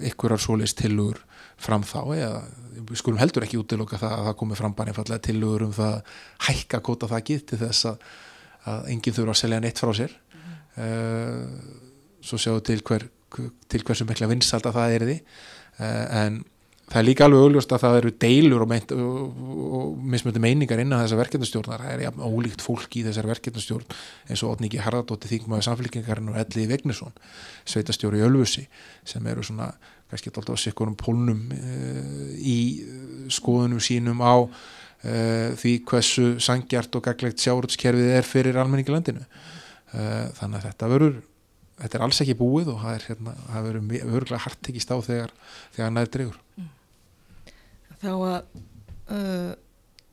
ykkurar 0.10 0.42
svoleist 0.42 0.80
tilugur 0.80 1.20
fram 1.60 1.84
þá 1.84 2.02
eða 2.16 2.42
við 2.80 3.02
skulum 3.02 3.20
heldur 3.20 3.44
ekki 3.46 3.60
útiloka 3.60 4.00
það 4.00 4.16
að 4.16 4.26
það 4.30 4.38
komi 4.40 4.58
fram 4.58 4.76
bara 4.78 4.94
einfallega 4.94 5.26
tilugur 5.28 5.66
um 5.68 5.74
það 5.76 5.98
hækka 6.48 6.80
kóta 6.88 7.10
það 7.12 7.26
gitt 7.28 7.46
til 7.52 7.60
þess 7.60 7.90
að, 7.92 8.06
að 8.72 8.90
enginn 8.94 9.18
þurfa 9.18 9.36
að 9.36 9.42
selja 9.42 9.62
neitt 9.64 9.82
frá 9.82 9.92
sér. 9.98 10.16
Mm. 10.40 10.56
uh, 10.86 11.90
svo 12.24 12.40
sjáu 12.40 12.62
til 12.64 12.80
hver 12.86 13.10
til 13.70 13.84
hversu 13.86 14.08
mikla 14.10 14.30
vinsalt 14.32 14.66
að 14.66 14.80
það 14.80 14.96
er 14.96 15.06
því. 15.10 15.18
Uh, 15.80 16.06
en 16.24 16.40
það 16.90 17.00
er 17.00 17.06
líka 17.06 17.26
alveg 17.28 17.44
augljóst 17.46 17.74
að 17.76 17.84
það 17.84 17.98
eru 18.00 18.12
deilur 18.24 18.64
og, 18.66 18.70
meint, 18.72 18.92
og, 18.96 19.92
mismöndi 20.14 20.42
meiningar 20.42 20.82
innan 20.82 21.04
þessar 21.04 21.22
verkefnastjórnar. 21.22 21.84
Það 21.86 21.94
er 21.94 22.04
ja, 22.08 22.12
ólíkt 22.18 22.66
fólk 22.66 22.98
í 22.98 23.04
þessar 23.06 23.30
verkefnastjórn 23.30 23.96
eins 24.30 24.44
og 24.44 24.56
Otniki 24.56 24.82
Harðardóttir 24.82 25.34
þingmaður 25.36 25.68
samfélkingarinn 25.70 26.34
og 26.34 26.42
Elliði 26.42 26.68
Vegnesson 26.74 27.16
sveitastjóri 27.70 28.22
í 28.22 28.26
Ölfusi 28.26 28.66
sem 29.08 29.30
eru 29.30 29.46
svona 29.46 29.70
kannski 30.10 30.34
alltaf 30.34 30.58
sikkurum 30.58 30.98
pólnum 30.98 31.46
uh, 31.54 32.34
í 32.42 32.58
skoðunum 33.30 33.82
sínum 33.84 34.24
á 34.26 34.42
uh, 34.42 35.50
því 35.60 35.76
hversu 35.86 36.32
sangjart 36.42 36.98
og 36.98 37.06
gaglegt 37.06 37.44
sjárutskerfið 37.44 38.16
er 38.18 38.26
fyrir 38.26 38.58
almenningi 38.58 38.96
landinu. 38.96 39.28
Uh, 39.94 40.26
þannig 40.40 40.64
að 40.64 40.72
þetta 40.72 40.90
verður 40.96 41.22
þetta 41.80 41.98
er 41.98 42.04
alls 42.06 42.20
ekki 42.26 42.38
búið 42.40 42.74
og 42.74 42.82
það 42.82 42.98
er 42.98 43.08
hérna, 43.12 43.38
það 43.46 43.70
verður 43.70 44.12
örgulega 44.18 44.44
hartekist 44.48 44.92
á 44.92 44.98
þegar 45.06 45.34
þegar 45.78 45.96
næður 45.96 46.14
drefur 46.16 46.42
þá 48.02 48.12
að 48.14 48.42
uh, 49.14 49.54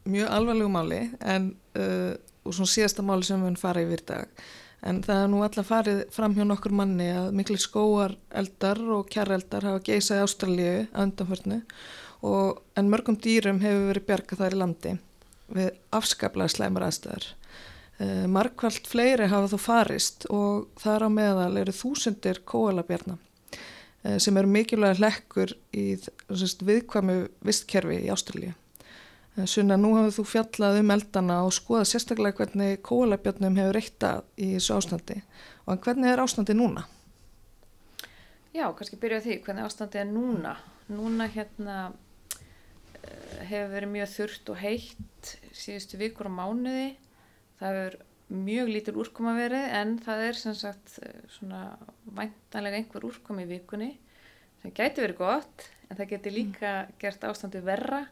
mjög 0.07 0.31
alvarlegu 0.37 0.71
máli 0.73 1.01
en 1.21 1.51
uh, 1.79 2.15
og 2.47 2.55
svona 2.55 2.71
síðasta 2.71 3.03
máli 3.03 3.27
sem 3.27 3.41
við 3.41 3.51
erum 3.51 3.61
farið 3.61 3.89
yfir 3.89 4.03
dag. 4.07 4.43
En 4.87 5.01
það 5.03 5.23
er 5.23 5.31
nú 5.33 5.39
alltaf 5.43 5.71
farið 5.71 6.03
fram 6.15 6.35
hjá 6.37 6.45
nokkur 6.47 6.75
manni 6.79 7.09
að 7.11 7.33
miklu 7.35 7.57
skóar 7.59 8.15
eldar 8.31 8.79
og 8.95 9.09
kjæreldar 9.11 9.67
hafa 9.67 9.83
geisað 9.89 10.21
í 10.21 10.27
Ástralíu 10.27 10.75
að 10.85 11.07
undanförnu 11.07 11.59
og 12.27 12.61
en 12.79 12.93
mörgum 12.93 13.19
dýrum 13.19 13.61
hefur 13.65 13.91
verið 13.91 14.07
bjargað 14.07 14.43
þar 14.43 14.55
í 14.55 14.61
landi 14.61 14.93
við 15.57 15.69
afskaplega 15.95 16.55
slæmur 16.55 16.87
aðstæðar 16.87 17.27
uh, 17.33 18.27
markvælt 18.31 18.89
fleiri 18.91 19.29
hafa 19.33 19.51
þó 19.53 19.63
farist 19.63 20.29
og 20.31 20.69
þar 20.81 21.07
á 21.07 21.11
meðal 21.13 21.53
eru 21.63 21.75
þúsundir 21.75 22.43
kóalabjarnar 22.49 23.21
sem 24.23 24.37
eru 24.39 24.51
mikilvæg 24.51 25.01
hlekkur 25.01 25.53
í 25.75 25.87
sérst, 25.99 26.63
viðkvæmu 26.67 27.19
vistkerfi 27.47 28.01
í 28.05 28.13
Ástralja. 28.13 28.55
Eh, 29.37 29.45
Sunna, 29.45 29.77
nú 29.77 29.93
hafðu 29.97 30.15
þú 30.17 30.25
fjallað 30.31 30.79
um 30.81 30.93
eldana 30.95 31.43
og 31.45 31.53
skoðað 31.53 31.91
sérstaklega 31.91 32.39
hvernig 32.41 32.79
kóalabjarnum 32.87 33.59
hefur 33.61 33.77
reyktað 33.77 34.23
í 34.41 34.55
þessu 34.55 34.77
ástandi 34.79 35.19
og 35.67 35.83
hvernig 35.85 36.13
er 36.13 36.23
ástandi 36.23 36.57
núna? 36.57 36.87
Já, 38.57 38.71
kannski 38.73 38.97
byrja 39.01 39.21
því 39.27 39.39
hvernig 39.45 39.67
ástandi 39.67 40.01
er 40.01 40.09
núna. 40.09 40.55
Núna 40.89 41.27
hérna 41.29 41.77
eh, 43.05 43.45
hefur 43.51 43.75
verið 43.75 43.93
mjög 43.93 44.13
þurft 44.15 44.53
og 44.55 44.61
heitt 44.63 45.33
síðustu 45.53 46.01
vikur 46.01 46.31
og 46.31 46.39
mánuði. 46.39 46.89
Það 47.61 47.81
hefur 47.81 47.99
mjög 48.33 48.71
lítil 48.73 48.97
úrkoma 48.99 49.37
verið 49.37 49.69
en 49.79 49.97
það 50.03 50.25
er 50.27 50.39
sem 50.41 50.55
sagt 50.59 50.97
svona 51.37 51.63
væntanlega 52.17 52.81
einhver 52.81 53.07
úrkomi 53.07 53.47
í 53.47 53.51
vikunni. 53.55 53.93
Sem 54.63 54.75
gæti 54.75 55.05
verið 55.05 55.21
gott 55.21 55.67
en 55.87 55.99
það 55.99 56.13
geti 56.15 56.33
líka 56.35 56.73
gert 56.99 57.27
ástandi 57.29 57.63
verra 57.65 58.03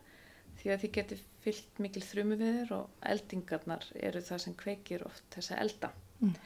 því 0.61 0.70
að 0.70 0.83
því 0.83 0.90
geti 0.94 1.18
fyllt 1.44 1.81
mikil 1.83 2.05
þrjumu 2.05 2.38
við 2.40 2.61
þér 2.61 2.74
og 2.77 3.09
eldingarnar 3.14 3.88
eru 3.98 4.22
það 4.24 4.44
sem 4.44 4.55
kveikir 4.61 5.07
oft 5.09 5.27
þessa 5.35 5.59
elda. 5.64 5.90
Mm. 6.20 6.37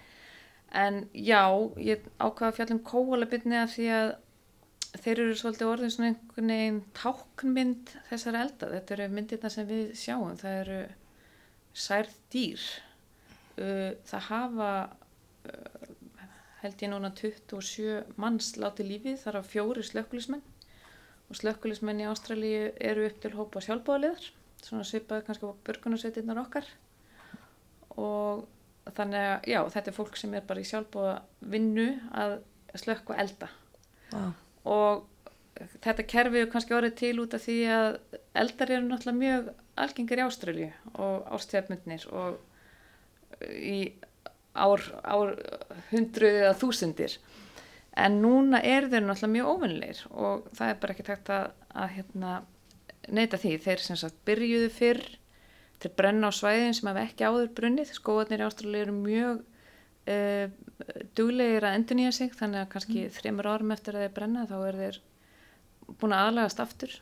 en 0.72 0.96
já, 1.12 1.44
ég 1.76 2.08
ákvaða 2.18 2.56
fjallum 2.56 2.80
kóalabitni 2.84 3.56
að 3.56 3.70
því 3.74 3.86
að 3.98 4.08
þeir 5.04 5.20
eru 5.22 5.36
svolítið 5.36 5.68
orðin 5.68 5.92
svona 5.92 6.08
einhvern 6.10 6.52
veginn 6.52 6.80
táknmynd 6.96 7.92
þessar 8.08 8.40
elda. 8.42 8.70
Þetta 8.72 8.94
eru 8.96 9.08
myndirna 9.12 9.50
sem 9.52 9.68
við 9.68 9.94
sjáum 10.00 10.36
það 10.40 10.60
eru 10.64 10.80
særð 11.76 12.16
dýr 12.32 12.66
það 14.08 14.26
hafa 14.28 14.70
uh, 15.48 15.88
held 16.62 16.82
ég 16.82 16.92
núna 16.92 17.12
27 17.14 18.16
manns 18.20 18.54
láti 18.58 18.86
lífið 18.86 19.20
þar 19.22 19.40
af 19.40 19.52
fjóri 19.52 19.84
slökkulismenn 19.86 20.44
og 21.28 21.38
slökkulismenn 21.38 22.02
í 22.02 22.08
Ástralíu 22.08 22.68
eru 22.80 23.06
upp 23.06 23.22
til 23.22 23.34
hópa 23.36 23.62
sjálfbóðaliðar 23.64 24.30
svona 24.64 24.86
svipaði 24.86 25.26
kannski 25.26 25.48
á 25.48 25.60
börgunarsveitinnar 25.66 26.40
okkar. 26.42 26.66
Og 27.98 28.46
þannig 28.96 29.28
að 29.28 29.48
já, 29.52 29.60
þetta 29.74 29.90
er 29.90 29.96
fólk 29.96 30.18
sem 30.18 30.34
er 30.34 30.46
bara 30.48 30.62
í 30.62 30.68
sjálfbóða 30.68 31.14
vinnu 31.52 31.88
að 32.10 32.38
slökku 32.78 33.16
elda. 33.16 33.50
Wow. 34.08 34.30
og 34.64 35.02
þetta 35.84 36.04
kerfið 36.08 36.40
er 36.40 36.46
kannski 36.48 36.72
orðið 36.72 36.94
til 36.96 37.16
út 37.20 37.34
af 37.36 37.42
því 37.44 37.56
að 37.74 37.88
eldar 38.40 38.70
eru 38.72 38.86
náttúrulega 38.86 39.18
mjög 39.18 39.50
algengir 39.84 40.22
í 40.22 40.24
Ástralíu 40.24 40.68
og 40.94 41.26
ástjafmyndnir 41.36 42.06
og 42.08 42.38
í 43.46 43.78
ár, 44.58 44.82
ár 45.02 45.34
hundruð 45.92 46.40
eða 46.42 46.56
þúsundir. 46.58 47.18
En 47.98 48.20
núna 48.22 48.60
er 48.62 48.86
þeir 48.90 49.04
náttúrulega 49.06 49.34
mjög 49.34 49.52
óvinnleir 49.52 50.02
og 50.10 50.46
það 50.54 50.72
er 50.72 50.80
bara 50.82 50.94
ekki 50.94 51.06
takt 51.08 51.30
að, 51.34 51.48
að 51.74 51.94
hérna, 51.96 52.34
neyta 53.10 53.40
því. 53.42 53.54
Þeir 53.64 53.84
sem 53.84 53.98
sagt 53.98 54.20
byrjuðu 54.28 54.70
fyrr 54.74 55.02
til 55.82 55.90
brenna 55.98 56.30
á 56.30 56.32
svæðin 56.34 56.76
sem 56.78 56.90
hafa 56.90 57.04
ekki 57.06 57.26
áður 57.26 57.50
brunnið. 57.58 57.92
Skóðanir 57.98 58.44
í 58.44 58.46
Ástralja 58.46 58.84
eru 58.86 58.94
mjög 58.94 59.42
uh, 60.14 60.46
duglegir 61.18 61.66
að 61.66 61.78
endur 61.80 61.98
nýja 61.98 62.14
sig 62.14 62.32
þannig 62.38 62.62
að 62.62 62.72
kannski 62.74 63.04
mm. 63.04 63.12
þreymur 63.18 63.50
árum 63.50 63.74
eftir 63.74 63.98
að 63.98 64.06
þeir 64.06 64.16
brenna 64.20 64.46
þá 64.50 64.56
er 64.60 64.80
þeir 64.82 65.00
búin 65.98 66.14
að 66.14 66.24
aðlagast 66.28 66.64
aftur. 66.64 66.96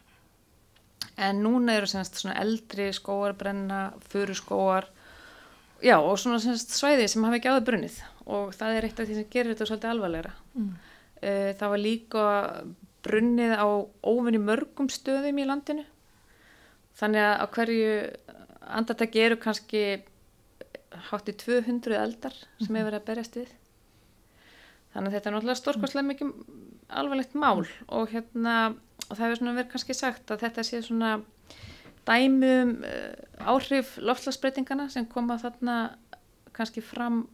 En 1.16 1.40
núna 1.44 1.77
eru 1.77 1.88
semst 1.88 2.18
svona 2.20 2.37
eldri 2.40 2.90
skóar 2.96 3.37
brenna, 3.37 3.90
fyrir 4.09 4.37
skóar 4.37 4.88
já 5.84 5.96
og 5.98 6.18
svona 6.20 6.40
semst, 6.42 6.74
svæði 6.76 7.08
sem 7.10 7.24
hafa 7.26 7.40
ekki 7.40 7.52
áður 7.52 7.66
brunnið. 7.70 8.00
Og 8.26 8.54
það 8.56 8.76
er 8.76 8.88
eitt 8.88 9.00
af 9.00 9.08
því 9.08 9.18
sem 9.18 9.30
gerir 9.32 9.52
þetta 9.52 9.68
svolítið 9.70 9.92
alvarlegra. 9.92 10.34
Mm. 10.56 10.72
uh, 11.20 11.50
það 11.58 11.72
var 11.74 11.82
líka 11.82 12.24
brunnið 13.06 13.54
á 13.54 13.68
óvinni 14.02 14.42
mörgum 14.42 14.90
stöðum 14.90 15.38
í 15.42 15.46
landinu. 15.46 15.86
Þannig 16.96 17.22
að 17.22 17.34
á 17.38 17.46
hverju 17.54 17.90
andartaki 18.76 19.22
eru 19.22 19.38
kannski 19.38 19.84
hátt 21.10 21.28
í 21.28 21.36
200 21.36 21.98
eldar 22.00 22.34
sem 22.34 22.72
hefur 22.72 22.88
verið 22.88 23.00
að 23.02 23.08
berjast 23.10 23.38
við. 23.38 23.52
Þannig 24.94 25.10
að 25.10 25.16
þetta 25.16 25.28
er 25.28 25.34
náttúrulega 25.36 25.60
stórkostlega 25.60 26.08
mikið 26.08 26.30
alvarlegt 26.96 27.36
mál. 27.36 27.66
Og 27.92 28.12
hérna 28.14 28.56
og 29.06 29.12
það 29.12 29.24
hefur 29.26 29.40
svona 29.40 29.56
verið 29.58 29.72
kannski 29.74 29.96
sagt 29.96 30.32
að 30.32 30.44
þetta 30.46 30.64
sé 30.66 30.80
svona 30.82 31.10
dæmum 32.08 32.74
uh, 32.86 33.52
áhrif 33.52 33.96
loftslagsbreytingana 33.98 34.88
sem 34.92 35.06
koma 35.10 35.38
þarna 35.42 35.76
kannski 36.56 36.82
fram 36.84 37.24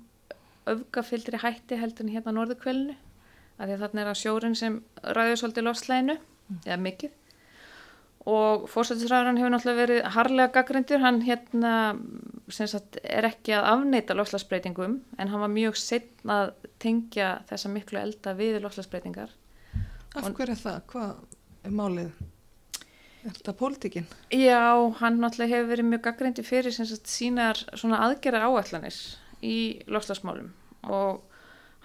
öfgafildri 0.70 1.40
hætti 1.42 1.78
heldur 1.78 2.06
en 2.06 2.14
hérna 2.14 2.34
norðukvelinu 2.36 2.94
af 3.58 3.66
því 3.66 3.74
að 3.74 3.82
þarna 3.84 4.04
er 4.04 4.12
að 4.12 4.20
sjórin 4.20 4.56
sem 4.58 4.78
ræður 5.02 5.40
svolítið 5.40 5.66
loftslæginu 5.68 6.16
mm. 6.16 6.62
eða 6.64 6.78
mikið 6.86 7.18
og 8.32 8.68
fórsættisræðurann 8.70 9.40
hefur 9.40 9.50
náttúrulega 9.50 9.80
verið 9.80 10.04
harlega 10.14 10.52
gaggrindur, 10.54 11.00
hann 11.02 11.22
hérna 11.26 11.72
sagt, 12.54 13.00
er 13.02 13.26
ekki 13.26 13.56
að 13.58 13.66
afneita 13.72 14.14
lofslagsbreytingum 14.14 15.00
en 15.18 15.32
hann 15.32 15.42
var 15.42 15.50
mjög 15.50 15.78
setn 15.80 16.30
að 16.30 16.52
tengja 16.82 17.32
þessa 17.50 17.72
miklu 17.72 17.98
elda 17.98 18.36
við 18.38 18.60
lofslagsbreytingar 18.62 19.34
Af 20.12 20.28
hverju 20.36 20.58
það? 20.60 20.78
Hvað 20.92 21.12
er 21.64 21.74
málið? 21.74 22.22
Er 23.22 23.34
þetta 23.36 23.54
pólitíkin? 23.58 24.06
Já, 24.34 24.74
hann 24.98 25.20
náttúrulega 25.22 25.56
hefur 25.56 25.70
verið 25.70 25.88
mjög 25.90 26.04
gaggrindi 26.08 26.44
fyrir 26.46 26.74
sagt, 26.74 27.06
sínar 27.10 27.60
svona 27.78 28.00
aðgerra 28.06 28.48
áallanir 28.48 28.96
í 29.42 29.56
lofslagsmálum 29.90 30.50
og 30.90 31.22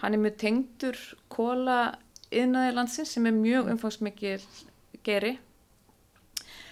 hann 0.01 0.17
er 0.17 0.23
mjög 0.23 0.39
tengdur 0.41 0.97
kóla 1.33 1.97
yðnaði 2.33 2.73
landsins 2.73 3.13
sem 3.13 3.29
er 3.29 3.37
mjög 3.37 3.69
umfangsmikil 3.75 4.41
geri. 5.05 5.37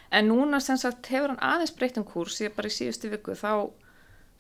En 0.10 0.30
núna 0.32 0.60
sem 0.64 0.80
sagt 0.82 1.12
hefur 1.14 1.34
hann 1.34 1.46
aðeins 1.46 1.74
breytt 1.78 2.02
um 2.02 2.08
kurs. 2.08 2.42
Ég 2.42 2.56
bara 2.58 2.72
í 2.72 2.74
síðustu 2.74 3.12
viku 3.14 3.38
þá 3.38 3.70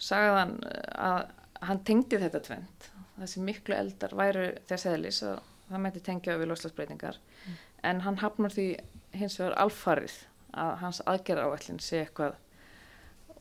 sagði 0.01 0.35
hann 0.39 0.57
að 0.65 1.21
hann 1.65 1.85
tengdi 1.88 2.19
þetta 2.19 2.41
tvent 2.49 2.89
þessi 3.19 3.43
miklu 3.45 3.75
eldar 3.77 4.15
væru 4.17 4.47
þess 4.69 4.89
eðlis 4.91 5.21
að 5.25 5.39
það 5.69 5.83
mæti 5.85 6.01
tengja 6.03 6.35
við 6.39 6.51
lofslagsbreytingar 6.51 7.17
mm. 7.21 7.57
en 7.89 8.01
hann 8.05 8.19
hafnar 8.21 8.53
því 8.53 8.67
hins 9.19 9.38
vegar 9.39 9.56
alfarið 9.65 10.17
að 10.56 10.73
hans 10.82 11.01
aðgerra 11.06 11.47
áallin 11.49 11.82
sé 11.84 12.04
eitthvað 12.04 12.38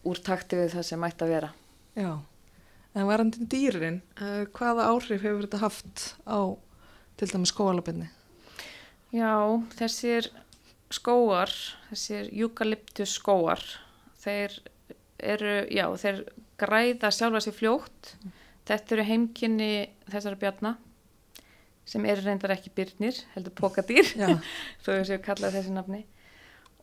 úr 0.04 0.20
takti 0.24 0.58
við 0.58 0.74
það 0.74 0.87
sem 0.88 1.00
mætti 1.00 1.24
að 1.24 1.32
vera. 1.32 1.50
Já, 1.94 2.10
en 2.94 3.08
varandi 3.08 3.46
dýrin, 3.50 4.00
uh, 4.18 4.44
hvaða 4.56 4.88
áhrif 4.90 5.22
hefur 5.24 5.46
þetta 5.46 5.62
haft 5.62 6.06
á 6.26 6.40
til 7.18 7.30
dæmis 7.30 7.54
skóalabinni? 7.54 8.10
Já, 9.14 9.34
þessir 9.78 10.30
skóar, 10.92 11.52
þessir 11.90 12.30
eukalyptus 12.34 13.14
skóar, 13.20 13.62
þeir 14.20 14.58
eru, 15.22 15.54
já, 15.70 15.87
þeir 16.02 16.24
græða 16.60 17.10
sjálfa 17.14 17.44
sér 17.44 17.56
fljótt. 17.56 18.14
Mm. 18.22 18.40
Þetta 18.64 18.94
eru 18.96 19.04
heimkynni 19.04 19.72
þessara 20.08 20.40
bjarnar 20.40 20.76
sem 21.88 22.04
eru 22.08 22.24
reyndar 22.24 22.54
ekki 22.54 22.72
byrnir, 22.74 23.20
heldur 23.34 23.54
pokadýr 23.58 24.08
þó 24.82 24.88
þess 24.88 25.08
að 25.08 25.14
ég 25.16 25.24
kallaði 25.24 25.58
þessi 25.58 25.74
nafni. 25.74 26.02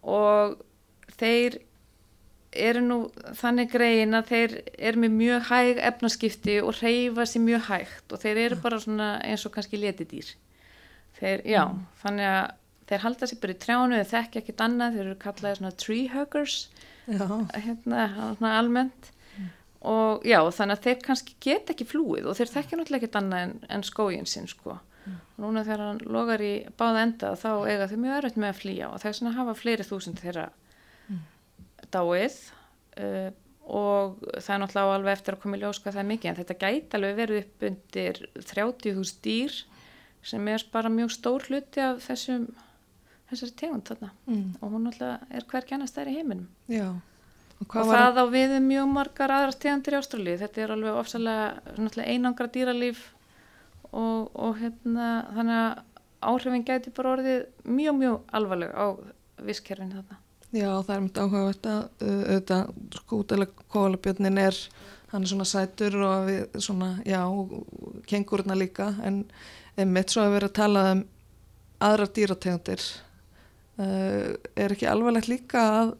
Og 0.01 0.59
þeir 1.17 1.59
eru 2.51 2.81
nú 2.83 2.97
þannig 3.39 3.71
greiðin 3.71 4.17
að 4.17 4.31
þeir 4.31 4.55
eru 4.75 5.03
með 5.05 5.13
mjög 5.17 5.45
hæg 5.47 5.81
efnaskipti 5.89 6.57
og 6.61 6.81
reyfa 6.81 7.25
sér 7.29 7.45
mjög 7.45 7.67
hægt 7.69 8.11
og 8.11 8.23
þeir 8.23 8.41
eru 8.45 8.57
bara 8.63 8.79
svona 8.83 9.11
eins 9.23 9.45
og 9.47 9.53
kannski 9.55 9.79
letidýr. 9.79 10.33
Þeir, 11.19 11.45
já, 11.47 11.63
mm. 11.63 11.85
þannig 12.03 12.27
að 12.31 12.49
þeir 12.91 13.03
halda 13.05 13.29
sér 13.29 13.41
bara 13.41 13.55
í 13.55 13.61
trjánu, 13.61 13.97
þeir 14.01 14.11
þekki 14.11 14.41
ekkit 14.41 14.63
annað, 14.65 14.97
þeir 14.97 15.05
eru 15.05 15.17
kallaði 15.21 15.59
svona 15.59 15.73
tree 15.79 16.11
huggers, 16.11 16.57
Já, 17.07 17.25
hérna, 17.55 18.05
svona 18.37 18.53
almennt. 18.59 19.11
Og 19.81 20.25
já, 20.27 20.37
þannig 20.53 20.77
að 20.77 20.83
þeir 20.85 20.99
kannski 21.07 21.35
get 21.41 21.71
ekki 21.73 21.87
flúið 21.89 22.27
og 22.29 22.35
þeir 22.37 22.51
þekki 22.51 22.77
náttúrulega 22.77 22.99
ekkit 23.01 23.15
annað 23.17 23.45
en, 23.47 23.53
en 23.73 23.85
skógin 23.87 24.27
sinn, 24.29 24.49
sko. 24.49 24.75
Núna 25.41 25.63
þegar 25.65 25.83
hann 25.87 26.01
logar 26.05 26.41
í 26.45 26.53
báða 26.77 27.05
enda 27.07 27.31
þá 27.39 27.51
eiga 27.65 27.87
þau 27.89 27.99
mjög 28.03 28.17
erfitt 28.17 28.41
með 28.41 28.51
að 28.51 28.59
flýja 28.61 28.89
og 28.91 29.01
þess 29.01 29.21
vegna 29.21 29.37
hafa 29.37 29.55
fleiri 29.57 29.85
þúsund 29.87 30.21
þeirra 30.21 30.49
dáið 31.91 32.37
uh, 33.01 33.29
og 33.71 34.21
það 34.37 34.53
er 34.55 34.61
náttúrulega 34.63 34.95
alveg 34.97 35.13
eftir 35.17 35.35
að 35.35 35.43
koma 35.43 35.57
í 35.57 35.61
ljós 35.61 35.79
hvað 35.81 35.95
það 35.95 36.03
er 36.03 36.09
mikið 36.11 36.31
en 36.31 36.39
þetta 36.39 36.57
gæti 36.63 36.97
alveg 36.97 37.19
verið 37.21 37.43
upp 37.43 37.67
undir 37.69 38.21
30.000 38.39 39.21
dýr 39.25 39.59
sem 40.31 40.49
er 40.53 40.65
bara 40.73 40.91
mjög 40.93 41.13
stór 41.15 41.47
hluti 41.49 41.83
af 41.83 42.01
þessum 42.05 42.49
þessari 43.31 43.55
tegund 43.57 43.87
þarna 43.87 44.11
mm. 44.27 44.49
og 44.59 44.73
hún 44.73 44.85
náttúrulega 44.87 45.37
er 45.37 45.47
hvergi 45.49 45.77
annars 45.77 45.95
þær 45.95 46.11
í 46.11 46.17
heiminum 46.19 46.49
já. 46.69 46.89
Og 46.91 47.11
og 47.61 47.69
hvað 47.69 47.91
var 47.91 48.03
það 48.07 48.19
á 48.21 48.25
við 48.33 48.55
um 48.57 48.67
mjög 48.71 48.87
margar 48.89 49.33
aðrar 49.35 49.57
tegundir 49.61 49.95
í 49.95 49.99
Ástralíu 49.99 50.37
þetta 50.41 50.63
er 50.63 50.73
alveg 50.75 50.99
ofsalega 51.01 52.05
einangra 52.09 52.49
dýralíf 52.51 53.03
og, 53.91 54.31
og 54.33 54.57
hérna 54.61 55.07
þannig 55.35 55.61
að 55.61 55.85
áhrifin 56.31 56.67
gæti 56.67 56.93
bara 56.95 57.15
orðið 57.15 57.47
mjög 57.65 57.95
mjög 57.97 58.35
alvarleg 58.39 58.75
á 58.77 58.85
visskerfin 59.41 59.95
þarna 59.95 60.21
Já, 60.51 60.67
það 60.83 60.93
er 60.93 61.03
myndið 61.05 61.21
áhugavert 61.23 61.67
að 61.71 61.77
uh, 61.79 62.23
auðvitað 62.27 62.71
skútilega 62.97 63.67
kóalabjörnin 63.71 64.39
er, 64.41 64.57
hann 65.13 65.23
er 65.23 65.31
svona 65.31 65.47
sætur 65.47 65.95
og 66.03 66.25
við 66.27 66.57
svona, 66.65 66.89
já, 67.07 67.21
kengurna 68.09 68.57
líka, 68.59 68.89
en 69.07 69.21
einmitt 69.79 70.11
svo 70.11 70.25
að 70.25 70.35
vera 70.35 70.49
að 70.51 70.57
tala 70.59 70.83
um 70.91 71.05
aðrar 71.87 72.11
dýrategundir. 72.17 72.83
Uh, 73.79 74.35
er 74.59 74.75
ekki 74.75 74.89
alvarlegt 74.91 75.31
líka 75.31 75.63
að, 75.77 75.93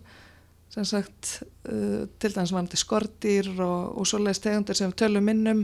sem 0.76 0.90
sagt, 0.90 1.38
uh, 1.72 2.04
til 2.20 2.34
dæmis 2.36 2.52
varandi 2.52 2.80
skordýr 2.82 3.54
og, 3.56 3.96
og 4.04 4.10
svoleiðis 4.12 4.44
tegundir 4.44 4.82
sem 4.82 4.92
tölum 5.00 5.32
minnum, 5.32 5.64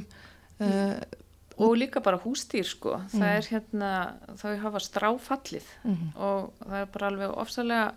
uh, 0.63 0.95
og 1.57 1.75
líka 1.77 2.01
bara 2.03 2.19
hústýr 2.21 2.63
sko. 2.65 2.97
Það 3.09 3.19
Mm. 3.19 3.37
er 3.37 3.41
hérna, 3.51 3.91
þau 4.37 4.57
hafa 4.61 4.79
stráfallið. 4.79 5.63
Mhm. 5.83 6.11
og 6.15 6.53
það 6.65 6.81
er 6.81 6.85
bara 6.85 7.07
alveg 7.09 7.37
ofsalega 7.37 7.93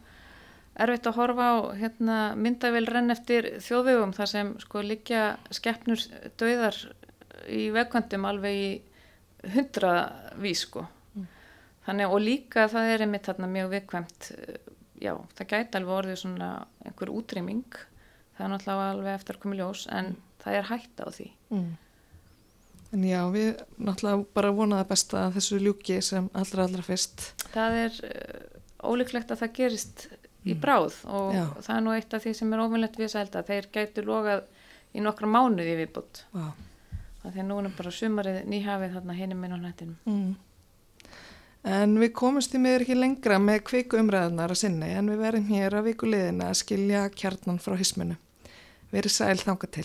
erfitt 0.77 1.07
að 1.07 1.15
horfa 1.15 1.45
á 1.53 1.57
hérna, 1.77 2.35
myndavél 2.37 2.87
renn 2.89 3.11
eftir 3.11 3.43
þjóðvegum 3.61 4.15
þar 4.17 4.27
sem 4.29 4.59
sko 4.59 4.79
liggja 4.83 5.37
skeppnur 5.51 6.01
döðar 6.39 6.77
í 7.49 7.71
vegkvöndum 7.73 8.25
alveg 8.25 8.55
í 8.55 8.83
hundravís 9.55 10.65
sko. 10.67 10.87
Þannig 11.87 12.13
og 12.13 12.21
líka 12.21 12.67
það 12.71 12.91
er 12.95 13.05
einmitt 13.07 13.25
þarna 13.29 13.49
mjög 13.51 13.71
viðkvæmt 13.75 14.27
já, 15.01 15.15
það 15.37 15.47
gæti 15.53 15.79
alveg 15.81 15.95
orðið 15.97 16.19
svona 16.23 16.51
einhver 16.87 17.09
útrýming. 17.15 17.65
Það 18.37 18.45
er 18.47 18.53
náttúrulega 18.53 18.91
alveg 18.95 19.15
eftir 19.19 19.37
að 19.37 19.41
koma 19.41 19.57
ljós 19.61 19.87
en 19.97 20.11
það 20.45 20.59
er 20.61 20.69
hætta 20.71 21.05
á 21.05 21.09
því. 21.17 21.29
Mm. 21.51 21.71
En 22.91 23.05
já, 23.07 23.21
við 23.31 23.61
náttúrulega 23.79 24.25
bara 24.35 24.51
vonaði 24.55 24.89
besta 24.91 25.27
að 25.27 25.37
þessu 25.39 25.61
ljúki 25.63 26.01
sem 26.03 26.27
allra 26.35 26.65
allra 26.67 26.83
fyrst. 26.83 27.29
það 27.55 27.77
er 27.85 28.01
uh, 28.09 28.89
ólíklegt 28.91 29.31
að 29.31 29.45
það 29.45 29.53
gerist 29.61 30.09
í 30.49 30.55
bráð 30.57 30.97
og 31.05 31.35
Já. 31.37 31.45
það 31.61 31.77
er 31.77 31.83
nú 31.85 31.95
eitt 31.95 32.15
af 32.17 32.25
því 32.25 32.35
sem 32.35 32.53
er 32.53 32.63
óvinnlegt 32.65 32.97
við 32.99 33.07
þess 33.07 33.19
að 33.19 33.25
elda 33.27 33.43
þeir 33.51 33.67
gætu 33.75 34.05
logað 34.07 34.43
í 34.97 35.03
nokkra 35.05 35.29
mánuði 35.29 35.75
viðbútt 35.83 36.23
að 37.29 37.43
nú 37.45 37.59
er 37.61 37.75
bara 37.77 37.93
sumarið 37.93 38.39
nýhafið 38.49 38.95
þarna 38.97 39.19
hinum 39.19 39.43
minn 39.45 39.53
á 39.55 39.59
nættinum 39.61 39.99
Mm. 40.09 40.37
En 41.61 41.99
við 42.01 42.15
komumst 42.17 42.55
í 42.57 42.59
miður 42.59 42.87
ekki 42.87 42.95
lengra 42.97 43.37
með 43.37 43.59
kviku 43.69 43.99
umræðunar 44.01 44.55
að 44.55 44.63
sinni 44.63 44.87
en 44.97 45.11
við 45.13 45.19
verðum 45.21 45.51
hér 45.53 45.75
að 45.77 45.91
viku 45.91 46.09
liðina 46.09 46.47
að 46.49 46.61
skilja 46.63 47.03
kjarnan 47.13 47.59
frá 47.61 47.75
hisminu. 47.77 48.17
Verið 48.89 49.13
sæl 49.13 49.37
þanga 49.43 49.69
til. 49.77 49.85